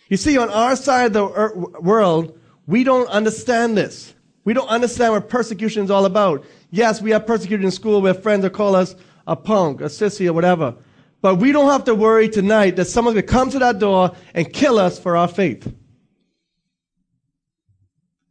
You 0.10 0.18
see, 0.18 0.38
on 0.38 0.50
our 0.50 0.76
side 0.76 1.06
of 1.06 1.14
the 1.14 1.80
world, 1.80 2.39
we 2.70 2.84
don't 2.84 3.10
understand 3.10 3.76
this. 3.76 4.14
We 4.46 4.54
don't 4.54 4.68
understand 4.68 5.14
what 5.14 5.28
persecution 5.28 5.86
is 5.86 5.90
all 5.90 6.06
about. 6.06 6.46
Yes, 6.70 7.02
we 7.02 7.14
are 7.14 7.20
persecuted 7.20 7.66
in 7.66 7.72
school. 7.72 8.00
We 8.00 8.10
have 8.10 8.22
friends 8.22 8.44
that 8.44 8.54
call 8.54 8.76
us 8.76 8.96
a 9.26 9.36
punk, 9.36 9.82
a 9.82 9.86
sissy, 9.86 10.28
or 10.28 10.34
whatever. 10.34 10.76
But 11.20 11.38
we 11.38 11.52
don't 11.52 11.70
have 11.72 11.86
to 11.86 11.96
worry 11.96 12.30
tonight 12.30 12.76
that 12.76 12.86
someone's 12.86 13.16
going 13.16 13.26
to 13.26 13.32
come 13.32 13.50
to 13.50 13.60
that 13.60 13.80
door 13.80 14.12
and 14.36 14.54
kill 14.54 14.78
us 14.78 15.00
for 15.00 15.18
our 15.18 15.28
faith. 15.28 15.74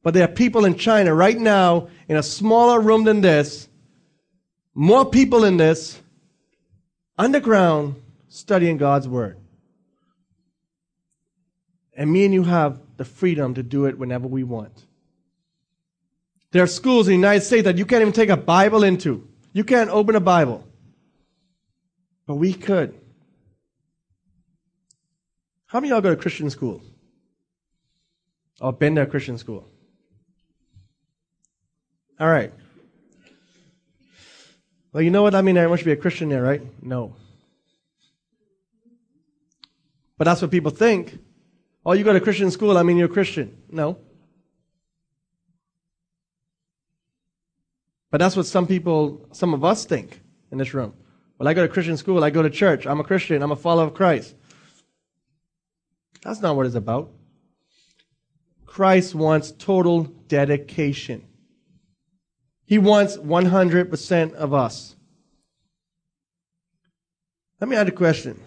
But 0.05 0.15
there 0.15 0.23
are 0.23 0.33
people 0.33 0.65
in 0.65 0.77
China 0.77 1.13
right 1.13 1.37
now 1.37 1.89
in 2.07 2.17
a 2.17 2.23
smaller 2.23 2.81
room 2.81 3.03
than 3.03 3.21
this, 3.21 3.69
more 4.73 5.05
people 5.05 5.43
in 5.43 5.57
this, 5.57 6.01
underground, 7.19 8.01
studying 8.29 8.77
God's 8.77 9.09
Word. 9.09 9.37
And 11.93 12.13
me 12.13 12.25
and 12.25 12.33
you 12.33 12.45
have 12.45 12.79
the 12.99 13.05
freedom 13.05 13.55
to 13.55 13.63
do 13.63 13.87
it 13.87 13.99
whenever 13.99 14.27
we 14.27 14.45
want. 14.45 14.85
There 16.51 16.63
are 16.63 16.67
schools 16.67 17.09
in 17.09 17.13
the 17.13 17.17
United 17.17 17.43
States 17.43 17.65
that 17.65 17.79
you 17.79 17.87
can't 17.87 18.03
even 18.03 18.13
take 18.13 18.29
a 18.29 18.37
Bible 18.37 18.83
into. 18.83 19.27
You 19.53 19.65
can't 19.65 19.89
open 19.89 20.17
a 20.17 20.21
Bible. 20.21 20.67
But 22.27 22.35
we 22.35 22.53
could. 22.53 22.99
How 25.67 25.81
many 25.81 25.91
of 25.91 25.97
y'all 25.97 26.01
go 26.03 26.15
to 26.15 26.21
Christian 26.21 26.51
school? 26.51 26.83
Or 28.61 28.73
been 28.73 28.97
to 28.97 29.03
a 29.03 29.07
Christian 29.07 29.39
school? 29.39 29.69
All 32.19 32.29
right. 32.29 32.53
Well, 34.93 35.03
you 35.03 35.11
know 35.11 35.23
what 35.23 35.35
I 35.35 35.43
mean? 35.43 35.57
Everyone 35.57 35.79
should 35.79 35.85
be 35.85 35.93
a 35.93 35.97
Christian 35.97 36.31
there, 36.31 36.43
right? 36.43 36.63
No. 36.83 37.15
But 40.17 40.25
that's 40.25 40.43
what 40.43 40.51
people 40.51 40.73
think. 40.73 41.19
Oh, 41.89 41.93
you 41.93 42.05
go 42.05 42.13
to 42.13 42.21
Christian 42.21 42.51
school, 42.51 42.77
I 42.77 42.83
mean 42.83 42.99
you're 42.99 43.09
Christian. 43.09 43.57
No. 43.71 43.97
But 48.11 48.19
that's 48.19 48.37
what 48.37 48.45
some 48.45 48.67
people, 48.67 49.27
some 49.33 49.55
of 49.55 49.65
us 49.65 49.87
think 49.87 50.21
in 50.53 50.59
this 50.59 50.75
room. 50.75 50.93
Well, 51.39 51.49
I 51.49 51.55
go 51.55 51.67
to 51.67 51.73
Christian 51.73 51.97
school, 51.97 52.23
I 52.23 52.29
go 52.29 52.43
to 52.43 52.51
church, 52.51 52.87
I'm 52.87 53.01
a 53.01 53.05
Christian, 53.05 53.43
I'm 53.43 53.53
a 53.53 53.57
follower 53.57 53.87
of 53.87 53.95
Christ. 53.95 54.35
That's 56.23 56.43
not 56.43 56.57
what 56.57 56.67
it's 56.67 56.75
about. 56.75 57.11
Christ 58.67 59.15
wants 59.15 59.53
total 59.53 60.03
dedication. 60.03 61.27
He 62.67 62.77
wants 62.77 63.17
100% 63.17 64.35
of 64.35 64.53
us. 64.53 64.95
Let 67.63 67.71
me 67.71 67.77
add 67.77 67.89
a 67.89 67.93
question. 67.93 68.39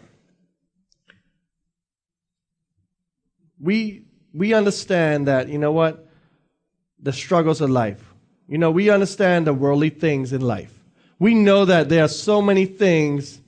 We, 3.62 4.06
we 4.34 4.54
understand 4.54 5.28
that, 5.28 5.50
you 5.50 5.58
know 5.58 5.72
what? 5.72 6.08
The 7.02 7.14
struggles 7.14 7.62
of 7.62 7.70
life. 7.70 8.14
You 8.48 8.58
know, 8.58 8.72
we 8.72 8.90
understand 8.90 9.48
the 9.48 9.54
worldly 9.54 9.90
things 9.90 10.34
in 10.34 10.42
life 10.42 10.82
we 11.22 11.36
know 11.36 11.66
that 11.66 11.88
there 11.88 12.04
are 12.04 12.08
so 12.08 12.42
many 12.42 12.66
things 12.66 13.40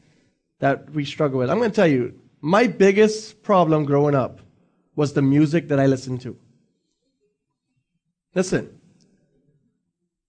that 0.59 0.91
we 0.91 1.03
struggle 1.05 1.39
with. 1.39 1.49
I'm 1.49 1.57
going 1.57 1.71
to 1.71 1.75
tell 1.75 1.87
you, 1.87 2.13
my 2.39 2.67
biggest 2.67 3.41
problem 3.41 3.83
growing 3.85 4.13
up 4.13 4.41
was 4.95 5.13
the 5.13 5.23
music 5.23 5.69
that 5.69 5.79
I 5.79 5.87
listened 5.87 6.21
to. 6.21 6.37
Listen. 8.35 8.79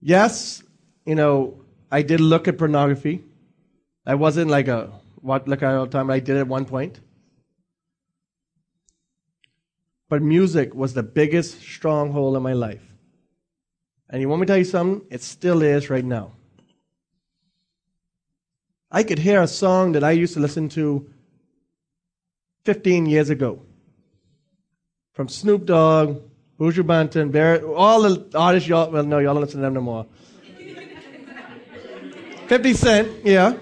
Yes, 0.00 0.62
you 1.04 1.14
know, 1.14 1.60
I 1.92 2.00
did 2.00 2.20
look 2.20 2.48
at 2.48 2.56
pornography. 2.56 3.22
I 4.06 4.14
wasn't 4.14 4.50
like 4.50 4.68
a 4.68 4.90
what 5.16 5.46
look 5.46 5.62
at 5.62 5.74
all 5.74 5.84
the 5.84 5.92
time, 5.92 6.08
I 6.08 6.20
did 6.20 6.38
at 6.38 6.48
one 6.48 6.64
point. 6.64 6.98
But 10.08 10.22
music 10.22 10.74
was 10.74 10.94
the 10.94 11.02
biggest 11.02 11.60
stronghold 11.60 12.36
in 12.36 12.42
my 12.42 12.52
life. 12.52 12.82
And 14.10 14.20
you 14.20 14.28
want 14.28 14.40
me 14.40 14.46
to 14.46 14.50
tell 14.52 14.58
you 14.58 14.64
something? 14.64 15.06
It 15.10 15.22
still 15.22 15.62
is 15.62 15.90
right 15.90 16.04
now. 16.04 16.32
I 18.90 19.02
could 19.02 19.18
hear 19.18 19.42
a 19.42 19.48
song 19.48 19.92
that 19.92 20.04
I 20.04 20.12
used 20.12 20.34
to 20.34 20.40
listen 20.40 20.68
to 20.70 21.10
15 22.64 23.06
years 23.06 23.28
ago 23.28 23.60
from 25.14 25.28
Snoop 25.28 25.66
Dogg, 25.66 26.22
Buju 26.58 26.84
Banton, 26.84 27.32
Barrett, 27.32 27.64
all 27.64 28.02
the 28.02 28.38
artists 28.38 28.68
y'all, 28.68 28.90
well, 28.90 29.02
no, 29.02 29.18
y'all 29.18 29.34
don't 29.34 29.42
listen 29.42 29.58
to 29.58 29.62
them 29.62 29.74
no 29.74 29.80
more. 29.80 30.06
50 32.46 32.74
Cent, 32.74 33.24
yeah. 33.24 33.56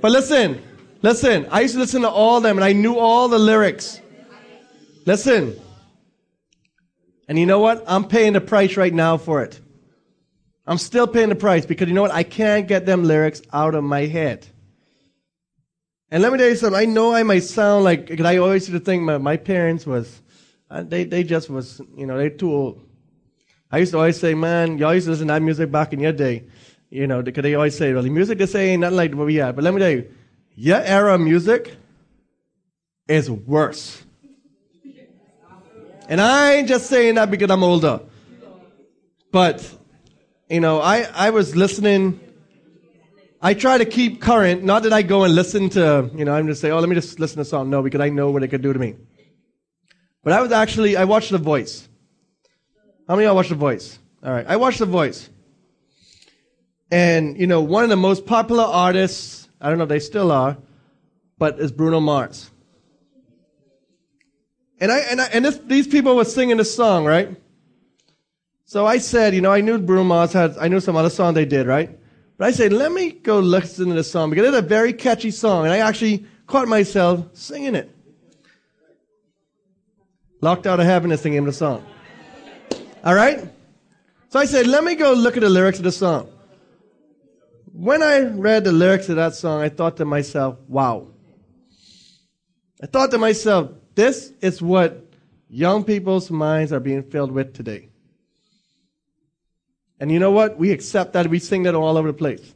But 0.00 0.10
listen, 0.10 0.60
listen, 1.02 1.46
I 1.50 1.60
used 1.60 1.74
to 1.74 1.80
listen 1.80 2.02
to 2.02 2.10
all 2.10 2.40
them 2.40 2.58
and 2.58 2.64
I 2.64 2.72
knew 2.72 2.98
all 2.98 3.28
the 3.28 3.38
lyrics. 3.38 4.00
Listen. 5.10 5.60
And 7.26 7.36
you 7.36 7.44
know 7.44 7.58
what? 7.58 7.82
I'm 7.88 8.04
paying 8.04 8.34
the 8.34 8.40
price 8.40 8.76
right 8.76 8.94
now 8.94 9.16
for 9.16 9.42
it. 9.42 9.58
I'm 10.68 10.78
still 10.78 11.08
paying 11.08 11.30
the 11.30 11.34
price 11.34 11.66
because 11.66 11.88
you 11.88 11.94
know 11.94 12.02
what? 12.02 12.12
I 12.12 12.22
can't 12.22 12.68
get 12.68 12.86
them 12.86 13.02
lyrics 13.02 13.42
out 13.52 13.74
of 13.74 13.82
my 13.82 14.02
head. 14.02 14.46
And 16.12 16.22
let 16.22 16.30
me 16.30 16.38
tell 16.38 16.48
you 16.48 16.54
something. 16.54 16.78
I 16.78 16.84
know 16.84 17.12
I 17.12 17.24
might 17.24 17.42
sound 17.42 17.82
like, 17.82 18.06
because 18.06 18.24
I 18.24 18.36
always 18.36 18.68
used 18.68 18.80
to 18.80 18.84
think 18.84 19.02
my, 19.02 19.18
my 19.18 19.36
parents 19.36 19.84
was, 19.84 20.22
uh, 20.70 20.84
they, 20.84 21.02
they 21.02 21.24
just 21.24 21.50
was, 21.50 21.80
you 21.96 22.06
know, 22.06 22.16
they 22.16 22.30
too 22.30 22.52
old. 22.52 22.80
I 23.68 23.78
used 23.78 23.90
to 23.90 23.98
always 23.98 24.20
say, 24.20 24.34
man, 24.34 24.78
y'all 24.78 24.94
used 24.94 25.06
to 25.06 25.10
listen 25.10 25.26
to 25.26 25.32
that 25.32 25.42
music 25.42 25.72
back 25.72 25.92
in 25.92 25.98
your 25.98 26.12
day. 26.12 26.44
You 26.88 27.08
know, 27.08 27.20
because 27.20 27.42
they 27.42 27.56
always 27.56 27.76
say, 27.76 27.92
well, 27.92 28.04
the 28.04 28.10
music 28.10 28.38
they 28.38 28.46
say 28.46 28.68
ain't 28.68 28.82
nothing 28.82 28.96
like 28.96 29.12
what 29.14 29.26
we 29.26 29.34
had. 29.34 29.56
But 29.56 29.64
let 29.64 29.74
me 29.74 29.80
tell 29.80 29.90
you, 29.90 30.08
your 30.54 30.80
era 30.82 31.18
music 31.18 31.74
is 33.08 33.28
worse. 33.28 34.04
And 36.10 36.20
I 36.20 36.54
ain't 36.54 36.68
just 36.68 36.90
saying 36.90 37.14
that 37.14 37.30
because 37.30 37.50
I'm 37.50 37.64
older. 37.64 38.00
But 39.32 39.78
you 40.50 40.58
know, 40.58 40.80
I, 40.80 41.08
I 41.14 41.30
was 41.30 41.54
listening. 41.54 42.18
I 43.40 43.54
try 43.54 43.78
to 43.78 43.84
keep 43.84 44.20
current. 44.20 44.64
Not 44.64 44.82
that 44.82 44.92
I 44.92 45.02
go 45.02 45.22
and 45.22 45.34
listen 45.34 45.70
to, 45.70 46.10
you 46.14 46.24
know, 46.24 46.34
I'm 46.34 46.48
just 46.48 46.60
say, 46.60 46.72
oh, 46.72 46.80
let 46.80 46.88
me 46.88 46.96
just 46.96 47.20
listen 47.20 47.38
to 47.38 47.44
song. 47.44 47.70
No, 47.70 47.82
because 47.82 48.00
I 48.00 48.08
know 48.08 48.30
what 48.32 48.42
it 48.42 48.48
could 48.48 48.60
do 48.60 48.72
to 48.72 48.78
me. 48.78 48.96
But 50.24 50.32
I 50.34 50.42
was 50.42 50.50
actually, 50.52 50.96
I 50.96 51.04
watched 51.04 51.30
The 51.30 51.38
Voice. 51.38 51.88
How 53.08 53.14
many 53.14 53.24
of 53.24 53.30
y'all 53.30 53.36
watched 53.36 53.48
The 53.50 53.54
Voice? 53.54 53.98
All 54.22 54.32
right. 54.32 54.44
I 54.46 54.56
watched 54.56 54.80
The 54.80 54.86
Voice. 54.86 55.30
And, 56.90 57.38
you 57.38 57.46
know, 57.46 57.62
one 57.62 57.84
of 57.84 57.88
the 57.88 57.96
most 57.96 58.26
popular 58.26 58.64
artists, 58.64 59.48
I 59.60 59.68
don't 59.68 59.78
know 59.78 59.84
if 59.84 59.88
they 59.88 60.00
still 60.00 60.32
are, 60.32 60.58
but 61.38 61.60
is 61.60 61.72
Bruno 61.72 62.00
Mars. 62.00 62.50
And 64.80 64.90
I, 64.90 64.98
and 64.98 65.20
I, 65.20 65.26
and 65.26 65.44
this, 65.44 65.58
these 65.58 65.86
people 65.86 66.16
were 66.16 66.24
singing 66.24 66.56
this 66.56 66.74
song, 66.74 67.04
right? 67.04 67.36
So 68.64 68.86
I 68.86 68.98
said, 68.98 69.34
you 69.34 69.40
know, 69.40 69.52
I 69.52 69.60
knew 69.60 69.78
Bruno 69.78 70.04
Mars 70.04 70.32
had, 70.32 70.56
I 70.58 70.68
knew 70.68 70.80
some 70.80 70.96
other 70.96 71.10
song 71.10 71.34
they 71.34 71.44
did, 71.44 71.66
right? 71.66 71.98
But 72.38 72.48
I 72.48 72.52
said, 72.52 72.72
let 72.72 72.90
me 72.90 73.10
go 73.10 73.38
listen 73.40 73.88
to 73.88 73.94
this 73.94 74.10
song 74.10 74.30
because 74.30 74.46
it's 74.46 74.56
a 74.56 74.62
very 74.62 74.94
catchy 74.94 75.30
song. 75.30 75.64
And 75.64 75.72
I 75.74 75.78
actually 75.78 76.24
caught 76.46 76.68
myself 76.68 77.26
singing 77.34 77.74
it. 77.74 77.94
Locked 80.40 80.66
out 80.66 80.80
of 80.80 81.12
is 81.12 81.20
singing 81.20 81.44
the 81.44 81.52
song. 81.52 81.84
All 83.04 83.14
right? 83.14 83.46
So 84.30 84.38
I 84.38 84.46
said, 84.46 84.66
let 84.66 84.84
me 84.84 84.94
go 84.94 85.12
look 85.12 85.36
at 85.36 85.42
the 85.42 85.50
lyrics 85.50 85.78
of 85.78 85.84
the 85.84 85.92
song. 85.92 86.30
When 87.72 88.02
I 88.02 88.20
read 88.20 88.64
the 88.64 88.72
lyrics 88.72 89.08
of 89.10 89.16
that 89.16 89.34
song, 89.34 89.60
I 89.60 89.68
thought 89.68 89.98
to 89.98 90.04
myself, 90.04 90.56
wow. 90.66 91.08
I 92.82 92.86
thought 92.86 93.10
to 93.10 93.18
myself, 93.18 93.72
this 94.00 94.32
is 94.40 94.62
what 94.62 95.04
young 95.50 95.84
people's 95.84 96.30
minds 96.30 96.72
are 96.72 96.80
being 96.80 97.02
filled 97.02 97.30
with 97.30 97.52
today. 97.52 97.90
And 100.00 100.10
you 100.10 100.18
know 100.18 100.30
what? 100.30 100.56
We 100.56 100.70
accept 100.70 101.12
that. 101.12 101.28
We 101.28 101.38
sing 101.38 101.64
that 101.64 101.74
all 101.74 101.98
over 101.98 102.08
the 102.08 102.16
place. 102.16 102.54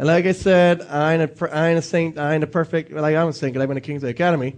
And 0.00 0.08
like 0.08 0.26
I 0.26 0.32
said, 0.32 0.82
I 0.82 1.14
ain't 1.14 1.22
a, 1.22 1.54
I 1.54 1.68
ain't 1.68 1.78
a 1.78 1.82
saint, 1.82 2.18
I 2.18 2.34
ain't 2.34 2.42
a 2.42 2.48
perfect, 2.48 2.90
like 2.90 3.14
I'm 3.14 3.28
a 3.28 3.32
saint, 3.32 3.56
I 3.56 3.64
went 3.64 3.76
to 3.76 3.80
Kingsley 3.80 4.10
Academy. 4.10 4.56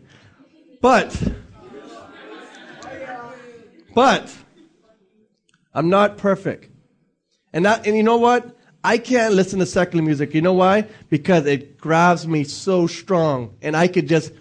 But, 0.81 1.23
but, 3.95 4.35
I'm 5.75 5.91
not 5.91 6.17
perfect. 6.17 6.71
And 7.53 7.67
that, 7.67 7.87
and 7.87 7.95
you 7.95 8.03
know 8.03 8.17
what? 8.17 8.57
I 8.83 8.97
can't 8.97 9.35
listen 9.35 9.59
to 9.59 9.67
secular 9.67 10.03
music. 10.03 10.33
You 10.33 10.41
know 10.41 10.55
why? 10.55 10.89
Because 11.11 11.45
it 11.45 11.77
grabs 11.77 12.27
me 12.27 12.45
so 12.45 12.87
strong, 12.87 13.57
and 13.61 13.77
I 13.77 13.89
could 13.89 14.09
just 14.09 14.33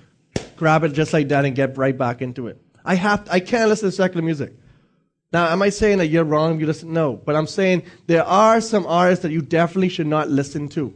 grab 0.57 0.83
it 0.83 0.93
just 0.93 1.13
like 1.13 1.27
that 1.29 1.45
and 1.45 1.55
get 1.55 1.77
right 1.77 1.97
back 1.97 2.21
into 2.21 2.47
it. 2.47 2.61
I 2.83 2.95
have, 2.95 3.25
to, 3.25 3.33
I 3.33 3.39
can't 3.39 3.69
listen 3.69 3.89
to 3.89 3.95
secular 3.95 4.23
music. 4.23 4.53
Now, 5.33 5.51
am 5.51 5.61
I 5.61 5.69
saying 5.69 5.97
that 5.97 6.07
you're 6.07 6.23
wrong 6.23 6.59
you 6.59 6.65
listen? 6.65 6.93
No. 6.93 7.13
But 7.13 7.35
I'm 7.35 7.47
saying 7.47 7.83
there 8.07 8.23
are 8.23 8.61
some 8.61 8.85
artists 8.85 9.23
that 9.23 9.31
you 9.31 9.41
definitely 9.41 9.89
should 9.89 10.07
not 10.07 10.29
listen 10.29 10.69
to. 10.69 10.93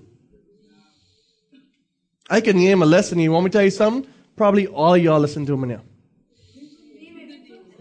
I 2.29 2.41
can 2.41 2.57
name 2.57 2.83
a 2.83 2.85
list, 2.85 3.11
and 3.11 3.21
you 3.21 3.31
want 3.31 3.45
me 3.45 3.49
to 3.49 3.57
tell 3.57 3.65
you 3.65 3.71
something? 3.71 4.09
Probably 4.35 4.67
all 4.67 4.93
of 4.93 5.03
y'all 5.03 5.19
listen 5.19 5.45
to 5.47 5.51
them 5.53 5.67
now. 5.67 5.81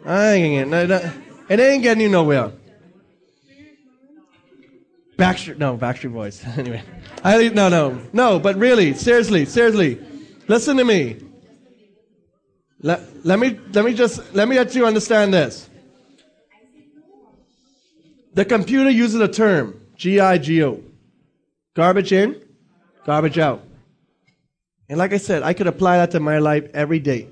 I 0.04 0.32
ain't 0.32 0.70
getting, 0.70 0.88
no, 0.88 1.12
it 1.48 1.60
ain't 1.60 1.82
getting 1.82 2.02
you 2.02 2.08
nowhere. 2.08 2.52
Backstreet, 5.18 5.58
no, 5.58 5.76
Backstreet 5.76 6.12
Boys. 6.12 6.42
anyway, 6.56 6.82
I 7.24 7.48
no, 7.48 7.68
no, 7.68 8.00
no. 8.12 8.38
But 8.38 8.56
really, 8.56 8.94
seriously, 8.94 9.44
seriously, 9.44 10.00
listen 10.46 10.76
to 10.76 10.84
me. 10.84 11.27
Let, 12.80 13.26
let 13.26 13.38
me 13.38 13.58
let 13.72 13.84
me 13.84 13.92
just 13.92 14.34
let 14.34 14.46
me 14.46 14.56
let 14.56 14.74
you 14.74 14.86
understand 14.86 15.34
this. 15.34 15.68
The 18.34 18.44
computer 18.44 18.90
uses 18.90 19.20
a 19.20 19.26
term, 19.26 19.80
G-I-G-O. 19.96 20.84
Garbage 21.74 22.12
in, 22.12 22.40
garbage 23.04 23.38
out. 23.38 23.64
And 24.88 24.96
like 24.96 25.12
I 25.12 25.16
said, 25.16 25.42
I 25.42 25.54
could 25.54 25.66
apply 25.66 25.96
that 25.96 26.12
to 26.12 26.20
my 26.20 26.38
life 26.38 26.68
every 26.72 27.00
day. 27.00 27.28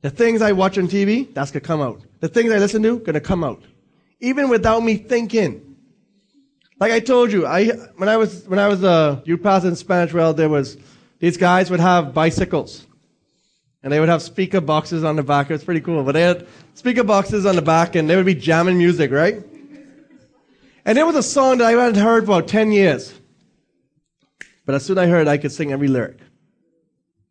The 0.00 0.10
things 0.10 0.42
I 0.42 0.52
watch 0.52 0.76
on 0.76 0.88
TV, 0.88 1.32
that's 1.32 1.52
gonna 1.52 1.60
come 1.60 1.80
out. 1.80 2.02
The 2.18 2.28
things 2.28 2.50
I 2.50 2.58
listen 2.58 2.82
to, 2.82 2.98
gonna 2.98 3.20
come 3.20 3.44
out. 3.44 3.62
Even 4.18 4.48
without 4.48 4.82
me 4.82 4.96
thinking. 4.96 5.76
Like 6.80 6.90
I 6.90 6.98
told 6.98 7.30
you, 7.30 7.46
I 7.46 7.66
when 7.96 8.08
I 8.08 8.16
was 8.16 8.44
when 8.48 8.58
I 8.58 8.66
was 8.66 8.82
uh, 8.82 9.20
a 9.22 9.22
youth 9.24 9.42
pastor 9.42 9.68
in 9.68 9.76
Spanish 9.76 10.12
well, 10.12 10.34
there 10.34 10.48
was 10.48 10.76
these 11.20 11.36
guys 11.36 11.70
would 11.70 11.78
have 11.78 12.12
bicycles. 12.12 12.86
And 13.82 13.92
they 13.92 13.98
would 13.98 14.08
have 14.08 14.22
speaker 14.22 14.60
boxes 14.60 15.02
on 15.02 15.16
the 15.16 15.22
back. 15.22 15.50
It 15.50 15.54
was 15.54 15.64
pretty 15.64 15.80
cool. 15.80 16.04
But 16.04 16.12
they 16.12 16.22
had 16.22 16.46
speaker 16.74 17.02
boxes 17.02 17.46
on 17.46 17.56
the 17.56 17.62
back 17.62 17.96
and 17.96 18.08
they 18.08 18.16
would 18.16 18.26
be 18.26 18.34
jamming 18.34 18.78
music, 18.78 19.10
right? 19.10 19.42
And 20.84 20.98
it 20.98 21.06
was 21.06 21.16
a 21.16 21.22
song 21.22 21.58
that 21.58 21.66
I 21.66 21.72
hadn't 21.72 22.00
heard 22.00 22.26
for 22.26 22.32
about 22.32 22.48
10 22.48 22.72
years. 22.72 23.12
But 24.64 24.74
as 24.74 24.84
soon 24.84 24.98
as 24.98 25.04
I 25.04 25.06
heard 25.08 25.26
it, 25.26 25.30
I 25.30 25.38
could 25.38 25.52
sing 25.52 25.72
every 25.72 25.88
lyric. 25.88 26.18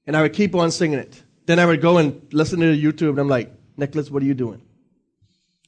And 0.05 0.15
I 0.15 0.21
would 0.21 0.33
keep 0.33 0.55
on 0.55 0.71
singing 0.71 0.99
it. 0.99 1.21
Then 1.45 1.59
I 1.59 1.65
would 1.65 1.81
go 1.81 1.97
and 1.97 2.21
listen 2.31 2.59
to 2.59 2.65
YouTube, 2.65 3.11
and 3.11 3.19
I'm 3.19 3.27
like, 3.27 3.51
Nicholas, 3.77 4.09
what 4.09 4.23
are 4.23 4.25
you 4.25 4.33
doing? 4.33 4.61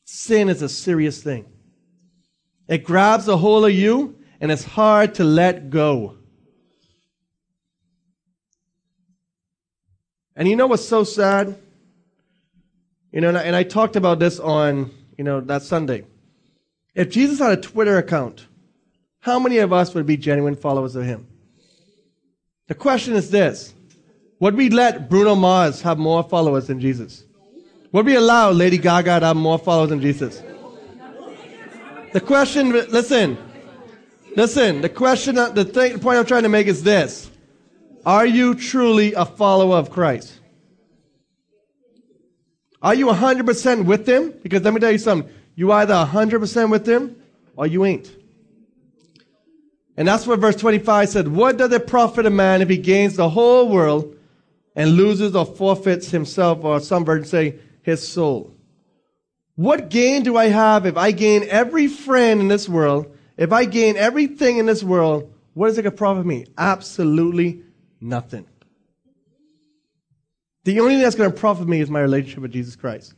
Sin 0.05 0.49
is 0.49 0.61
a 0.61 0.69
serious 0.69 1.21
thing. 1.21 1.45
It 2.67 2.83
grabs 2.83 3.27
a 3.27 3.37
hold 3.37 3.65
of 3.65 3.71
you, 3.71 4.17
and 4.39 4.51
it's 4.51 4.63
hard 4.63 5.15
to 5.15 5.23
let 5.23 5.69
go. 5.69 6.17
And 10.35 10.47
you 10.47 10.55
know 10.55 10.67
what's 10.67 10.87
so 10.87 11.03
sad? 11.03 11.55
You 13.11 13.21
know, 13.21 13.29
and 13.29 13.37
I, 13.37 13.43
and 13.43 13.55
I 13.55 13.63
talked 13.63 13.95
about 13.95 14.19
this 14.19 14.39
on, 14.39 14.91
you 15.17 15.23
know, 15.23 15.39
that 15.41 15.61
Sunday. 15.61 16.05
If 16.95 17.09
Jesus 17.09 17.39
had 17.39 17.51
a 17.51 17.61
Twitter 17.61 17.97
account, 17.97 18.47
how 19.19 19.39
many 19.39 19.59
of 19.59 19.71
us 19.71 19.93
would 19.93 20.05
be 20.05 20.17
genuine 20.17 20.55
followers 20.55 20.95
of 20.95 21.05
him? 21.05 21.27
The 22.67 22.75
question 22.75 23.13
is 23.13 23.29
this 23.29 23.73
Would 24.39 24.55
we 24.55 24.69
let 24.69 25.09
Bruno 25.09 25.35
Mars 25.35 25.81
have 25.81 25.97
more 25.97 26.23
followers 26.23 26.67
than 26.67 26.79
Jesus? 26.79 27.23
Would 27.91 28.07
we 28.07 28.15
allow 28.15 28.49
Lady 28.49 28.79
Gaga 28.79 29.19
to 29.19 29.25
have 29.27 29.37
more 29.37 29.59
followers 29.59 29.89
than 29.89 30.01
Jesus? 30.01 30.41
The 32.11 32.21
question, 32.21 32.71
listen, 32.71 33.37
listen, 34.35 34.81
the 34.81 34.89
question, 34.89 35.35
the, 35.35 35.65
thing, 35.65 35.93
the 35.93 35.99
point 35.99 36.17
I'm 36.17 36.25
trying 36.25 36.43
to 36.43 36.49
make 36.49 36.67
is 36.67 36.83
this 36.83 37.29
Are 38.05 38.25
you 38.25 38.55
truly 38.55 39.13
a 39.13 39.25
follower 39.25 39.77
of 39.77 39.89
Christ? 39.89 40.39
Are 42.81 42.93
you 42.93 43.07
100% 43.07 43.85
with 43.85 44.07
him? 44.07 44.33
Because 44.43 44.61
let 44.63 44.73
me 44.73 44.81
tell 44.81 44.91
you 44.91 44.97
something. 44.97 45.31
You 45.55 45.71
either 45.71 45.93
100% 45.93 46.69
with 46.69 46.87
him 46.87 47.15
or 47.55 47.65
you 47.65 47.85
ain't. 47.85 48.13
And 49.95 50.07
that's 50.07 50.27
what 50.27 50.39
verse 50.39 50.55
25 50.55 51.09
said. 51.09 51.27
What 51.27 51.57
does 51.57 51.71
it 51.71 51.87
profit 51.87 52.25
a 52.25 52.29
man 52.29 52.61
if 52.61 52.69
he 52.69 52.77
gains 52.77 53.15
the 53.15 53.29
whole 53.29 53.69
world 53.69 54.15
and 54.75 54.91
loses 54.91 55.35
or 55.35 55.45
forfeits 55.45 56.09
himself, 56.09 56.63
or 56.63 56.79
some 56.79 57.05
versions 57.05 57.29
say 57.29 57.59
his 57.83 58.05
soul? 58.05 58.55
What 59.55 59.89
gain 59.89 60.23
do 60.23 60.35
I 60.35 60.47
have 60.47 60.87
if 60.87 60.97
I 60.97 61.11
gain 61.11 61.43
every 61.47 61.87
friend 61.87 62.41
in 62.41 62.47
this 62.47 62.67
world? 62.67 63.15
If 63.37 63.53
I 63.53 63.65
gain 63.65 63.95
everything 63.97 64.57
in 64.57 64.65
this 64.65 64.83
world, 64.83 65.31
what 65.53 65.69
is 65.69 65.77
it 65.77 65.83
going 65.83 65.91
to 65.91 65.97
profit 65.97 66.25
me? 66.25 66.47
Absolutely 66.57 67.61
nothing. 68.03 68.45
The 70.65 70.79
only 70.79 70.95
thing 70.95 71.03
that's 71.03 71.15
going 71.15 71.31
to 71.31 71.37
profit 71.37 71.67
me 71.67 71.81
is 71.81 71.89
my 71.89 72.01
relationship 72.01 72.41
with 72.41 72.51
Jesus 72.53 72.75
Christ. 72.75 73.13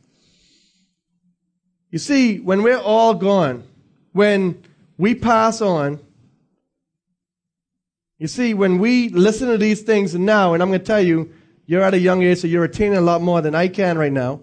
You 1.90 1.98
see, 1.98 2.40
when 2.40 2.62
we're 2.62 2.78
all 2.78 3.14
gone, 3.14 3.64
when 4.12 4.62
we 4.98 5.14
pass 5.14 5.60
on, 5.60 6.00
you 8.18 8.26
see, 8.26 8.54
when 8.54 8.78
we 8.78 9.10
listen 9.10 9.48
to 9.48 9.58
these 9.58 9.82
things 9.82 10.14
now, 10.14 10.54
and 10.54 10.62
I'm 10.62 10.70
going 10.70 10.80
to 10.80 10.86
tell 10.86 11.02
you, 11.02 11.32
you're 11.66 11.82
at 11.82 11.94
a 11.94 11.98
young 11.98 12.22
age, 12.22 12.38
so 12.38 12.46
you're 12.46 12.62
retaining 12.62 12.96
a 12.96 13.02
lot 13.02 13.20
more 13.20 13.40
than 13.40 13.54
I 13.54 13.68
can 13.68 13.98
right 13.98 14.12
now. 14.12 14.40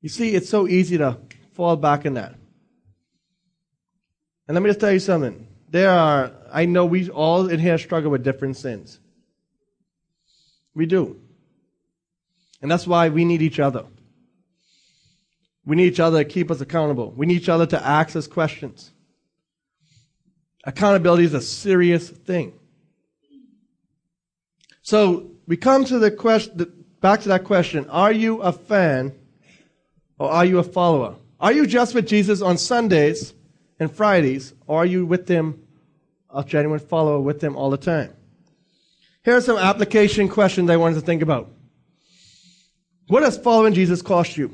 You 0.00 0.08
see, 0.08 0.34
it's 0.34 0.48
so 0.48 0.66
easy 0.66 0.98
to 0.98 1.18
fall 1.52 1.76
back 1.76 2.04
in 2.04 2.14
that. 2.14 2.34
And 4.48 4.54
let 4.54 4.62
me 4.62 4.70
just 4.70 4.80
tell 4.80 4.92
you 4.92 4.98
something. 4.98 5.46
There 5.68 5.90
are, 5.90 6.32
I 6.52 6.66
know 6.66 6.84
we 6.84 7.08
all 7.08 7.48
in 7.48 7.60
here 7.60 7.78
struggle 7.78 8.10
with 8.10 8.24
different 8.24 8.56
sins. 8.56 8.98
We 10.74 10.86
do. 10.86 11.20
And 12.60 12.70
that's 12.70 12.86
why 12.86 13.08
we 13.08 13.24
need 13.24 13.42
each 13.42 13.60
other. 13.60 13.84
We 15.64 15.76
need 15.76 15.86
each 15.92 16.00
other 16.00 16.24
to 16.24 16.28
keep 16.28 16.50
us 16.50 16.60
accountable. 16.60 17.12
We 17.12 17.26
need 17.26 17.36
each 17.36 17.48
other 17.48 17.66
to 17.66 17.86
ask 17.86 18.16
us 18.16 18.26
questions. 18.26 18.90
Accountability 20.64 21.24
is 21.24 21.34
a 21.34 21.40
serious 21.40 22.08
thing. 22.08 22.52
So 24.82 25.30
we 25.46 25.56
come 25.56 25.84
to 25.84 25.98
the 25.98 26.10
question, 26.10 26.84
back 27.00 27.20
to 27.22 27.28
that 27.28 27.44
question: 27.44 27.88
Are 27.90 28.12
you 28.12 28.42
a 28.42 28.52
fan, 28.52 29.12
or 30.18 30.30
are 30.30 30.44
you 30.44 30.58
a 30.58 30.64
follower? 30.64 31.16
Are 31.40 31.52
you 31.52 31.66
just 31.66 31.94
with 31.94 32.06
Jesus 32.06 32.42
on 32.42 32.58
Sundays 32.58 33.34
and 33.78 33.92
Fridays, 33.92 34.54
or 34.66 34.82
are 34.82 34.86
you 34.86 35.04
with 35.04 35.28
Him, 35.28 35.62
a 36.32 36.44
genuine 36.44 36.80
follower 36.80 37.20
with 37.20 37.42
Him 37.42 37.56
all 37.56 37.70
the 37.70 37.76
time? 37.76 38.14
Here 39.24 39.36
are 39.36 39.40
some 39.40 39.56
application 39.56 40.28
questions 40.28 40.68
I 40.68 40.76
wanted 40.76 40.96
to 40.96 41.00
think 41.00 41.22
about. 41.22 41.50
What 43.08 43.20
does 43.20 43.36
following 43.36 43.74
Jesus 43.74 44.02
cost 44.02 44.36
you? 44.36 44.52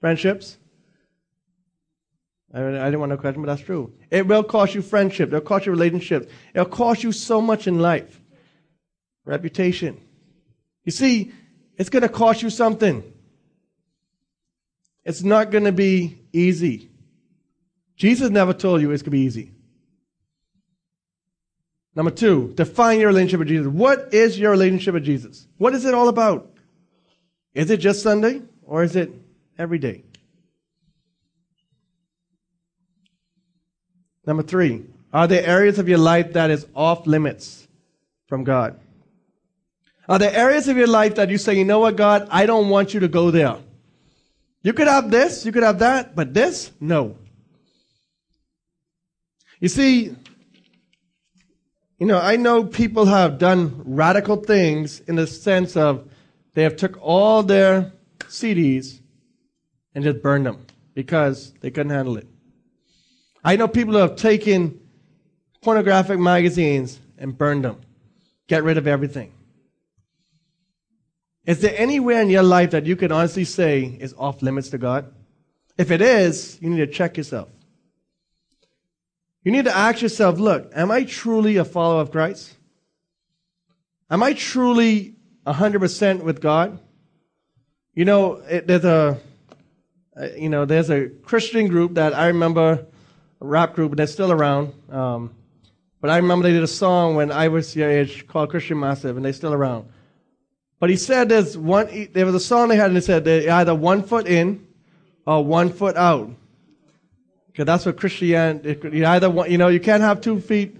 Friendships? 0.00 0.58
I, 2.52 2.60
didn't 2.60 3.00
want 3.00 3.10
to 3.10 3.16
question, 3.16 3.42
but 3.42 3.48
that's 3.48 3.62
true. 3.62 3.92
It 4.10 4.28
will 4.28 4.44
cost 4.44 4.76
you 4.76 4.82
friendship. 4.82 5.28
It'll 5.28 5.40
cost 5.40 5.66
you 5.66 5.72
relationships. 5.72 6.30
It'll 6.52 6.66
cost 6.66 7.02
you 7.02 7.10
so 7.10 7.40
much 7.40 7.66
in 7.66 7.80
life. 7.80 8.20
Reputation. 9.24 10.00
You 10.84 10.92
see, 10.92 11.32
it's 11.76 11.88
going 11.88 12.02
to 12.02 12.08
cost 12.08 12.42
you 12.42 12.50
something. 12.50 13.02
It's 15.04 15.22
not 15.22 15.50
going 15.50 15.64
to 15.64 15.72
be 15.72 16.20
easy. 16.32 16.90
Jesus 17.96 18.30
never 18.30 18.52
told 18.52 18.82
you 18.82 18.92
it's 18.92 19.02
going 19.02 19.06
to 19.06 19.16
be 19.18 19.20
easy. 19.22 19.53
Number 21.96 22.10
two, 22.10 22.52
define 22.56 22.98
your 22.98 23.08
relationship 23.08 23.40
with 23.40 23.48
Jesus. 23.48 23.66
What 23.66 24.12
is 24.12 24.38
your 24.38 24.50
relationship 24.50 24.94
with 24.94 25.04
Jesus? 25.04 25.46
What 25.58 25.74
is 25.74 25.84
it 25.84 25.94
all 25.94 26.08
about? 26.08 26.50
Is 27.54 27.70
it 27.70 27.78
just 27.78 28.02
Sunday 28.02 28.42
or 28.64 28.82
is 28.82 28.96
it 28.96 29.12
every 29.58 29.78
day? 29.78 30.02
Number 34.26 34.42
three, 34.42 34.84
are 35.12 35.26
there 35.26 35.46
areas 35.46 35.78
of 35.78 35.88
your 35.88 35.98
life 35.98 36.32
that 36.32 36.50
is 36.50 36.66
off 36.74 37.06
limits 37.06 37.68
from 38.26 38.42
God? 38.42 38.80
Are 40.08 40.18
there 40.18 40.34
areas 40.34 40.66
of 40.66 40.76
your 40.76 40.86
life 40.86 41.14
that 41.14 41.30
you 41.30 41.38
say, 41.38 41.54
you 41.54 41.64
know 41.64 41.78
what, 41.78 41.96
God, 41.96 42.26
I 42.30 42.46
don't 42.46 42.68
want 42.68 42.92
you 42.92 43.00
to 43.00 43.08
go 43.08 43.30
there? 43.30 43.56
You 44.62 44.72
could 44.72 44.88
have 44.88 45.10
this, 45.10 45.46
you 45.46 45.52
could 45.52 45.62
have 45.62 45.78
that, 45.78 46.16
but 46.16 46.34
this, 46.34 46.72
no. 46.80 47.16
You 49.60 49.68
see, 49.68 50.16
you 52.04 52.08
know, 52.08 52.20
I 52.20 52.36
know 52.36 52.64
people 52.64 53.06
have 53.06 53.38
done 53.38 53.80
radical 53.82 54.36
things 54.36 55.00
in 55.00 55.14
the 55.14 55.26
sense 55.26 55.74
of 55.74 56.06
they 56.52 56.62
have 56.62 56.76
took 56.76 56.98
all 57.00 57.42
their 57.42 57.94
CDs 58.24 59.00
and 59.94 60.04
just 60.04 60.20
burned 60.20 60.44
them 60.44 60.66
because 60.92 61.54
they 61.62 61.70
couldn't 61.70 61.92
handle 61.92 62.18
it. 62.18 62.26
I 63.42 63.56
know 63.56 63.68
people 63.68 63.94
who 63.94 64.00
have 64.00 64.16
taken 64.16 64.78
pornographic 65.62 66.18
magazines 66.18 67.00
and 67.16 67.38
burned 67.38 67.64
them. 67.64 67.80
Get 68.48 68.64
rid 68.64 68.76
of 68.76 68.86
everything. 68.86 69.32
Is 71.46 71.62
there 71.62 71.74
anywhere 71.74 72.20
in 72.20 72.28
your 72.28 72.42
life 72.42 72.72
that 72.72 72.84
you 72.84 72.96
can 72.96 73.12
honestly 73.12 73.46
say 73.46 73.96
is 73.98 74.14
off 74.18 74.42
limits 74.42 74.68
to 74.68 74.76
God? 74.76 75.10
If 75.78 75.90
it 75.90 76.02
is, 76.02 76.58
you 76.60 76.68
need 76.68 76.84
to 76.84 76.86
check 76.86 77.16
yourself. 77.16 77.48
You 79.44 79.52
need 79.52 79.66
to 79.66 79.76
ask 79.76 80.00
yourself, 80.00 80.38
look, 80.38 80.72
am 80.74 80.90
I 80.90 81.04
truly 81.04 81.58
a 81.58 81.66
follower 81.66 82.00
of 82.00 82.10
Christ? 82.10 82.56
Am 84.10 84.22
I 84.22 84.32
truly 84.32 85.16
100% 85.46 86.22
with 86.22 86.40
God? 86.40 86.78
You 87.94 88.06
know, 88.06 88.36
it, 88.36 88.66
there's 88.66 88.86
a, 88.86 89.20
you 90.34 90.48
know, 90.48 90.64
there's 90.64 90.88
a 90.88 91.08
Christian 91.08 91.68
group 91.68 91.94
that 91.94 92.14
I 92.14 92.28
remember, 92.28 92.86
a 93.40 93.46
rap 93.46 93.74
group, 93.74 93.92
and 93.92 93.98
they're 93.98 94.06
still 94.06 94.32
around. 94.32 94.72
Um, 94.90 95.34
but 96.00 96.10
I 96.10 96.16
remember 96.16 96.44
they 96.48 96.54
did 96.54 96.62
a 96.62 96.66
song 96.66 97.14
when 97.14 97.30
I 97.30 97.48
was 97.48 97.76
your 97.76 97.90
age 97.90 98.26
called 98.26 98.48
Christian 98.48 98.80
Massive, 98.80 99.16
and 99.16 99.24
they're 99.24 99.32
still 99.34 99.52
around. 99.52 99.88
But 100.80 100.88
he 100.88 100.96
said 100.96 101.28
there's 101.28 101.56
one, 101.56 102.08
there 102.12 102.24
was 102.26 102.34
a 102.34 102.40
song 102.40 102.68
they 102.68 102.76
had, 102.76 102.88
and 102.88 102.96
it 102.96 103.04
said 103.04 103.24
they're 103.24 103.50
either 103.50 103.74
one 103.74 104.02
foot 104.02 104.26
in 104.26 104.66
or 105.26 105.44
one 105.44 105.70
foot 105.70 105.96
out. 105.96 106.30
Because 107.54 107.66
that's 107.66 107.86
what 107.86 107.96
Christianity, 107.96 108.76
you 108.98 109.06
either 109.06 109.30
want, 109.30 109.48
you 109.48 109.58
know, 109.58 109.68
you 109.68 109.78
can't 109.78 110.02
have 110.02 110.20
two 110.20 110.40
feet. 110.40 110.76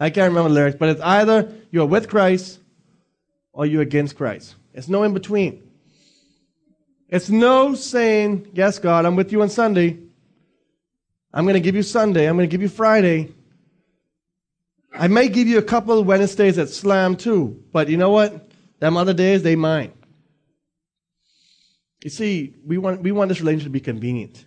I 0.00 0.10
can't 0.10 0.30
remember 0.30 0.48
the 0.48 0.54
lyrics, 0.56 0.76
but 0.76 0.88
it's 0.88 1.00
either 1.00 1.52
you're 1.70 1.86
with 1.86 2.08
Christ 2.08 2.58
or 3.52 3.64
you're 3.64 3.82
against 3.82 4.16
Christ. 4.16 4.56
It's 4.74 4.88
no 4.88 5.04
in 5.04 5.14
between. 5.14 5.62
It's 7.08 7.30
no 7.30 7.76
saying, 7.76 8.48
yes, 8.54 8.80
God, 8.80 9.06
I'm 9.06 9.14
with 9.14 9.30
you 9.30 9.40
on 9.42 9.50
Sunday. 9.50 9.98
I'm 11.32 11.44
going 11.44 11.54
to 11.54 11.60
give 11.60 11.76
you 11.76 11.84
Sunday. 11.84 12.28
I'm 12.28 12.36
going 12.36 12.48
to 12.48 12.52
give 12.52 12.62
you 12.62 12.68
Friday. 12.68 13.32
I 14.92 15.06
may 15.06 15.28
give 15.28 15.46
you 15.46 15.58
a 15.58 15.62
couple 15.62 15.96
of 15.96 16.06
Wednesdays 16.06 16.58
at 16.58 16.70
Slam 16.70 17.14
too, 17.14 17.62
but 17.70 17.88
you 17.88 17.96
know 17.96 18.10
what? 18.10 18.50
Them 18.80 18.96
other 18.96 19.14
days, 19.14 19.44
they 19.44 19.54
mine. 19.54 19.92
You 22.02 22.10
see, 22.10 22.56
we 22.66 22.78
want, 22.78 23.00
we 23.00 23.12
want 23.12 23.28
this 23.28 23.38
relationship 23.38 23.66
to 23.66 23.70
be 23.70 23.78
convenient. 23.78 24.44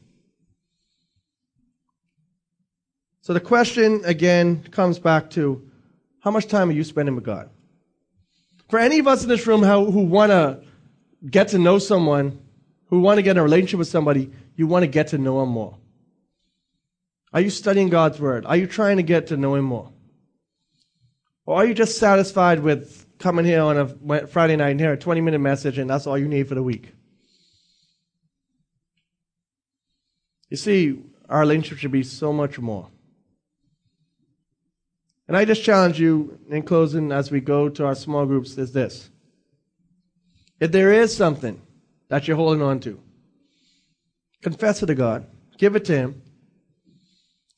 So 3.24 3.32
the 3.32 3.40
question 3.40 4.02
again 4.04 4.64
comes 4.64 5.00
back 5.00 5.30
to 5.32 5.70
how 6.20 6.30
much 6.30 6.48
time 6.48 6.70
are 6.70 6.74
you 6.74 6.84
spending 6.84 7.16
with 7.16 7.24
God? 7.24 7.50
For 8.70 8.78
any 8.78 9.00
of 9.00 9.08
us 9.08 9.24
in 9.24 9.30
this 9.30 9.48
room 9.48 9.64
who, 9.64 10.02
want 10.02 10.32
to 10.32 10.62
get 11.30 11.48
to 11.50 11.58
know 11.58 11.80
someone, 11.80 12.42
who 12.88 13.00
want 13.00 13.18
to 13.20 13.22
get 13.22 13.32
in 13.32 13.38
a 13.38 13.44
relationship 13.44 13.80
with 13.80 13.88
somebody, 13.88 14.30
you 14.58 14.68
want 14.68 14.84
to 14.84 14.88
get 14.88 15.08
to 15.08 15.18
know 15.18 15.42
him 15.42 15.48
more. 15.48 15.78
Are 17.32 17.40
you 17.40 17.50
studying 17.50 17.88
God's 17.88 18.20
Word? 18.20 18.46
Are 18.46 18.58
you 18.58 18.68
trying 18.68 18.98
to 18.98 19.04
get 19.04 19.28
to 19.28 19.38
know 19.38 19.56
Him 19.56 19.66
more? 19.66 19.92
Or 21.46 21.56
are 21.56 21.66
you 21.66 21.74
just 21.74 21.98
satisfied 21.98 22.60
with 22.60 23.08
coming 23.20 23.46
here 23.46 23.62
on 23.62 23.78
a 23.78 24.28
Friday 24.28 24.58
night 24.58 24.72
and 24.72 24.80
hear 24.82 24.92
a 24.92 24.98
20 24.98 25.22
minute 25.22 25.40
message 25.40 25.78
and 25.78 25.90
that's 25.90 26.06
all 26.06 26.18
you 26.18 26.28
need 26.28 26.50
for 26.50 26.56
the 26.56 26.62
week? 26.62 26.94
You 30.50 30.58
see, 30.58 31.00
our 31.30 31.40
relationship 31.40 31.78
should 31.80 31.92
be 31.92 32.04
so 32.04 32.34
much 32.34 32.60
more. 32.60 32.90
And 35.34 35.40
I 35.40 35.46
just 35.46 35.64
challenge 35.64 36.00
you 36.00 36.38
in 36.48 36.62
closing 36.62 37.12
as 37.12 37.32
we 37.32 37.42
go 37.42 37.68
to 37.68 37.88
our 37.88 37.96
small 37.96 38.28
groups 38.28 38.56
is 38.56 38.72
this. 38.72 39.10
If 40.60 40.72
there 40.72 40.94
is 40.94 41.18
something 41.18 41.60
that 42.10 42.28
you're 42.28 42.38
holding 42.38 42.62
on 42.62 42.80
to, 42.82 43.02
confess 44.44 44.84
it 44.84 44.86
to 44.86 44.94
God, 44.94 45.26
give 45.58 45.76
it 45.76 45.86
to 45.86 45.96
Him, 45.98 46.22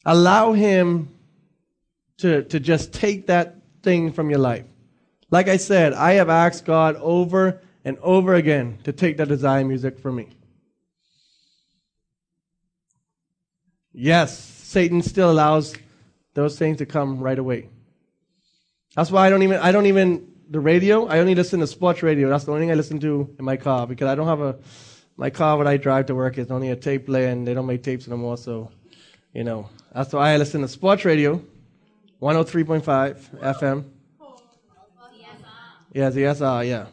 allow 0.05 0.53
Him 0.53 1.13
to, 2.19 2.43
to 2.43 2.61
just 2.61 2.93
take 2.93 3.27
that 3.27 3.57
thing 3.83 4.13
from 4.13 4.29
your 4.29 4.39
life. 4.39 4.63
Like 5.29 5.49
I 5.49 5.57
said, 5.57 5.91
I 5.91 6.13
have 6.13 6.29
asked 6.29 6.63
God 6.63 6.95
over 7.01 7.59
and 7.83 7.97
over 7.97 8.35
again 8.35 8.77
to 8.85 8.93
take 8.93 9.17
that 9.17 9.27
desire 9.27 9.65
music 9.65 9.99
from 9.99 10.15
me. 10.15 10.29
Yes, 13.91 14.39
Satan 14.39 15.01
still 15.01 15.29
allows 15.29 15.75
those 16.35 16.59
things 16.59 16.77
to 16.77 16.85
come 16.85 17.19
right 17.19 17.39
away. 17.39 17.69
That's 18.95 19.09
why 19.09 19.25
I 19.25 19.29
don't 19.29 19.41
even 19.41 19.57
I 19.59 19.71
don't 19.71 19.87
even 19.87 20.31
the 20.49 20.59
radio. 20.59 21.07
I 21.07 21.19
only 21.19 21.33
listen 21.33 21.59
to 21.61 21.67
sports 21.67 22.03
radio. 22.03 22.29
That's 22.29 22.43
the 22.43 22.51
only 22.51 22.61
thing 22.61 22.71
I 22.71 22.75
listen 22.75 22.99
to 22.99 23.35
in 23.39 23.43
my 23.43 23.57
car 23.57 23.87
because 23.87 24.07
I 24.07 24.13
don't 24.13 24.27
have 24.27 24.41
a 24.41 24.57
my 25.17 25.29
car 25.29 25.57
when 25.57 25.67
I 25.67 25.77
drive 25.77 26.05
to 26.07 26.15
work 26.15 26.37
is 26.37 26.51
only 26.51 26.69
a 26.69 26.75
tape 26.75 27.05
player 27.07 27.29
and 27.29 27.47
they 27.47 27.53
don't 27.53 27.65
make 27.65 27.83
tapes 27.83 28.07
anymore. 28.07 28.37
So, 28.37 28.69
you 29.33 29.43
know, 29.43 29.69
that's 29.93 30.13
why 30.13 30.33
I 30.33 30.37
listen 30.37 30.61
to 30.61 30.67
sports 30.67 31.05
radio, 31.05 31.41
103.5 32.21 33.39
FM. 33.39 33.85
Yeah, 35.93 36.09
the 36.09 36.25
SR, 36.25 36.63
yeah. 36.65 36.87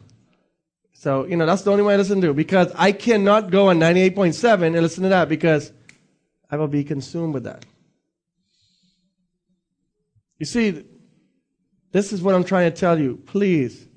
So, 0.93 1.25
you 1.25 1.35
know, 1.35 1.45
that's 1.45 1.63
the 1.63 1.71
only 1.71 1.83
way 1.83 1.95
I 1.95 1.97
listen 1.97 2.21
to 2.21 2.33
because 2.33 2.71
I 2.75 2.93
cannot 2.93 3.51
go 3.51 3.67
on 3.67 3.77
98.7 3.77 4.67
and 4.67 4.75
listen 4.75 5.03
to 5.03 5.09
that 5.09 5.27
because 5.27 5.73
I 6.49 6.55
will 6.55 6.69
be 6.69 6.85
consumed 6.85 7.33
with 7.33 7.43
that. 7.43 7.65
You 10.43 10.45
see, 10.45 10.83
this 11.93 12.11
is 12.11 12.21
what 12.21 12.35
I'm 12.35 12.43
trying 12.43 12.69
to 12.69 12.77
tell 12.77 12.99
you. 12.99 13.15
Please, 13.15 13.87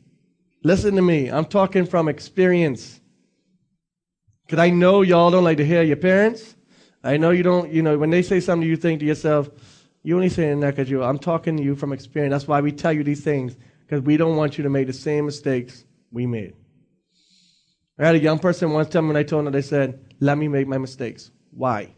listen 0.62 0.94
to 0.94 1.02
me. 1.02 1.28
I'm 1.28 1.44
talking 1.44 1.85
from 1.85 2.06
experience. 2.06 3.00
Because 4.44 4.61
I 4.61 4.70
know 4.70 5.02
y'all 5.02 5.32
don't 5.32 5.42
like 5.42 5.56
to 5.56 5.66
hear 5.66 5.82
your 5.82 5.96
parents. 5.96 6.54
I 7.02 7.16
know 7.16 7.30
you 7.30 7.42
don't, 7.42 7.73
you 7.73 7.83
know, 7.83 7.98
when 7.98 8.10
they 8.10 8.23
say 8.23 8.38
something, 8.38 8.68
you 8.68 8.77
think 8.77 9.00
to 9.00 9.06
yourself, 9.06 9.50
you 10.04 10.14
only 10.14 10.29
saying 10.29 10.60
that 10.60 10.77
because 10.77 10.88
you, 10.88 11.02
I'm 11.02 11.18
talking 11.18 11.56
to 11.56 11.64
you 11.64 11.75
from 11.75 11.92
experience. 11.92 12.31
That's 12.31 12.46
why 12.46 12.60
we 12.60 12.71
tell 12.71 12.92
you 12.92 13.02
these 13.02 13.25
things, 13.25 13.56
because 13.81 14.02
we 14.02 14.16
don't 14.16 14.37
want 14.37 14.56
you 14.56 14.62
to 14.62 14.71
make 14.71 14.87
the 14.87 14.92
same 14.92 15.27
mistakes 15.27 15.85
we 16.12 16.27
made. 16.27 16.54
I 17.98 18.06
had 18.06 18.14
a 18.14 18.21
young 18.21 18.38
person 18.38 18.71
once 18.71 18.88
tell 18.88 19.02
me 19.02 19.08
when 19.08 19.16
I 19.16 19.25
told 19.25 19.46
them, 19.46 19.52
they 19.52 19.62
said, 19.62 19.98
let 20.21 20.38
me 20.38 20.46
make 20.46 20.68
my 20.68 20.79
mistakes. 20.79 21.33
Why? 21.50 21.90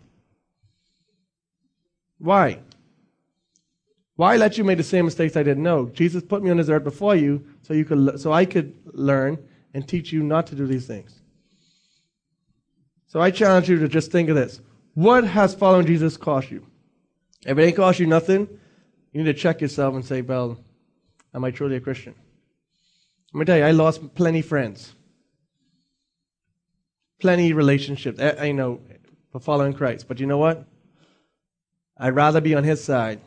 Why? 2.17 2.61
Why 4.19 4.37
let 4.37 4.59
you 4.59 4.65
make 4.65 4.79
the 4.79 4.83
same 4.83 5.05
mistakes 5.05 5.37
I 5.37 5.45
didn't 5.45 5.63
know? 5.63 5.91
Jesus 5.91 6.25
put 6.25 6.43
me 6.43 6.51
on 6.51 6.57
this 6.57 6.69
earth 6.69 6.83
before 6.83 7.15
you 7.15 7.47
so 7.63 7.73
you 7.73 7.85
could 7.85 8.19
so 8.19 8.33
I 8.33 8.47
could 8.47 8.75
learn 8.87 9.39
and 9.75 9.87
teach 9.87 10.13
you 10.13 10.25
not 10.25 10.49
to 10.49 10.57
do 10.57 10.67
these 10.67 10.89
things. 10.89 11.21
So 13.07 13.21
I 13.21 13.31
challenge 13.31 13.69
you 13.69 13.79
to 13.79 13.87
just 13.87 14.11
think 14.11 14.29
of 14.29 14.35
this. 14.35 14.61
What 14.95 15.23
has 15.23 15.55
following 15.55 15.87
Jesus 15.87 16.17
cost 16.17 16.51
you? 16.51 16.67
If 17.47 17.57
it 17.57 17.63
ain't 17.63 17.77
cost 17.77 18.01
you 18.01 18.07
nothing, 18.07 18.49
you 19.13 19.23
need 19.23 19.33
to 19.33 19.41
check 19.41 19.61
yourself 19.61 19.95
and 19.95 20.05
say, 20.05 20.21
Well, 20.21 20.59
am 21.33 21.45
I 21.45 21.53
truly 21.53 21.77
a 21.77 21.81
Christian? 21.81 22.17
Let 23.33 23.39
me 23.39 23.45
tell 23.45 23.59
you, 23.59 23.65
I 23.67 23.71
lost 23.71 24.17
plenty 24.17 24.43
friends. 24.43 24.95
Plenty 27.21 27.53
relationships, 27.53 28.19
I, 28.19 28.49
I 28.49 28.51
know, 28.51 28.81
for 29.31 29.39
following 29.39 29.75
Christ. 29.75 30.09
But 30.09 30.19
you 30.19 30.27
know 30.27 30.39
what? 30.39 30.67
I'd 31.97 32.17
rather 32.17 32.41
be 32.41 32.57
on 32.57 32.65
his 32.65 32.83
side 32.83 33.21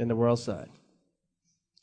in 0.00 0.08
the 0.08 0.16
world 0.16 0.38
side. 0.38 0.70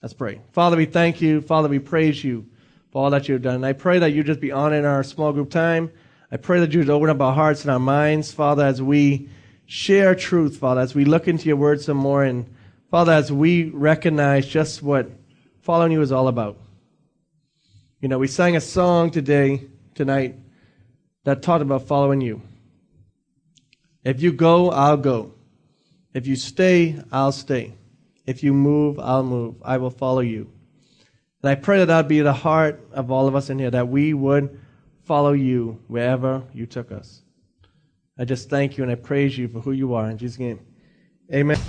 Let's 0.01 0.13
pray. 0.13 0.41
Father, 0.51 0.75
we 0.75 0.85
thank 0.85 1.21
you. 1.21 1.41
Father, 1.41 1.69
we 1.69 1.79
praise 1.79 2.23
you 2.23 2.47
for 2.91 3.03
all 3.03 3.09
that 3.11 3.29
you've 3.29 3.41
done. 3.41 3.55
And 3.55 3.65
I 3.65 3.73
pray 3.73 3.99
that 3.99 4.11
you 4.11 4.23
just 4.23 4.39
be 4.39 4.51
honoring 4.51 4.85
our 4.85 5.03
small 5.03 5.31
group 5.31 5.49
time. 5.49 5.91
I 6.31 6.37
pray 6.37 6.59
that 6.59 6.73
you 6.73 6.79
would 6.79 6.89
open 6.89 7.09
up 7.09 7.21
our 7.21 7.33
hearts 7.33 7.61
and 7.61 7.71
our 7.71 7.79
minds, 7.79 8.31
Father, 8.31 8.65
as 8.65 8.81
we 8.81 9.29
share 9.65 10.15
truth, 10.15 10.57
Father, 10.57 10.81
as 10.81 10.95
we 10.95 11.05
look 11.05 11.27
into 11.27 11.45
your 11.47 11.57
word 11.57 11.79
some 11.81 11.97
more. 11.97 12.23
And 12.23 12.53
Father, 12.89 13.13
as 13.13 13.31
we 13.31 13.69
recognize 13.69 14.47
just 14.47 14.81
what 14.81 15.09
following 15.61 15.91
you 15.91 16.01
is 16.01 16.11
all 16.11 16.27
about. 16.27 16.57
You 18.01 18.07
know, 18.07 18.19
we 18.19 18.27
sang 18.27 18.55
a 18.55 18.61
song 18.61 19.11
today, 19.11 19.67
tonight, 19.95 20.35
that 21.23 21.41
taught 21.41 21.61
about 21.61 21.87
following 21.87 22.21
you. 22.21 22.41
If 24.03 24.21
you 24.21 24.31
go, 24.31 24.69
I'll 24.69 24.97
go. 24.97 25.33
If 26.13 26.25
you 26.27 26.35
stay, 26.35 27.01
I'll 27.11 27.31
stay. 27.31 27.73
If 28.27 28.43
you 28.43 28.53
move, 28.53 28.99
I'll 28.99 29.23
move. 29.23 29.55
I 29.63 29.77
will 29.77 29.89
follow 29.89 30.19
you. 30.19 30.51
And 31.41 31.49
I 31.49 31.55
pray 31.55 31.79
that 31.79 31.85
that 31.85 31.97
would 31.97 32.07
be 32.07 32.19
the 32.19 32.33
heart 32.33 32.85
of 32.91 33.09
all 33.09 33.27
of 33.27 33.35
us 33.35 33.49
in 33.49 33.57
here, 33.57 33.71
that 33.71 33.87
we 33.87 34.13
would 34.13 34.59
follow 35.05 35.31
you 35.31 35.79
wherever 35.87 36.43
you 36.53 36.65
took 36.65 36.91
us. 36.91 37.21
I 38.19 38.25
just 38.25 38.49
thank 38.49 38.77
you 38.77 38.83
and 38.83 38.91
I 38.91 38.95
praise 38.95 39.37
you 39.37 39.47
for 39.47 39.61
who 39.61 39.71
you 39.71 39.93
are. 39.93 40.09
In 40.09 40.17
Jesus' 40.17 40.39
name, 40.39 40.59
amen. 41.33 41.59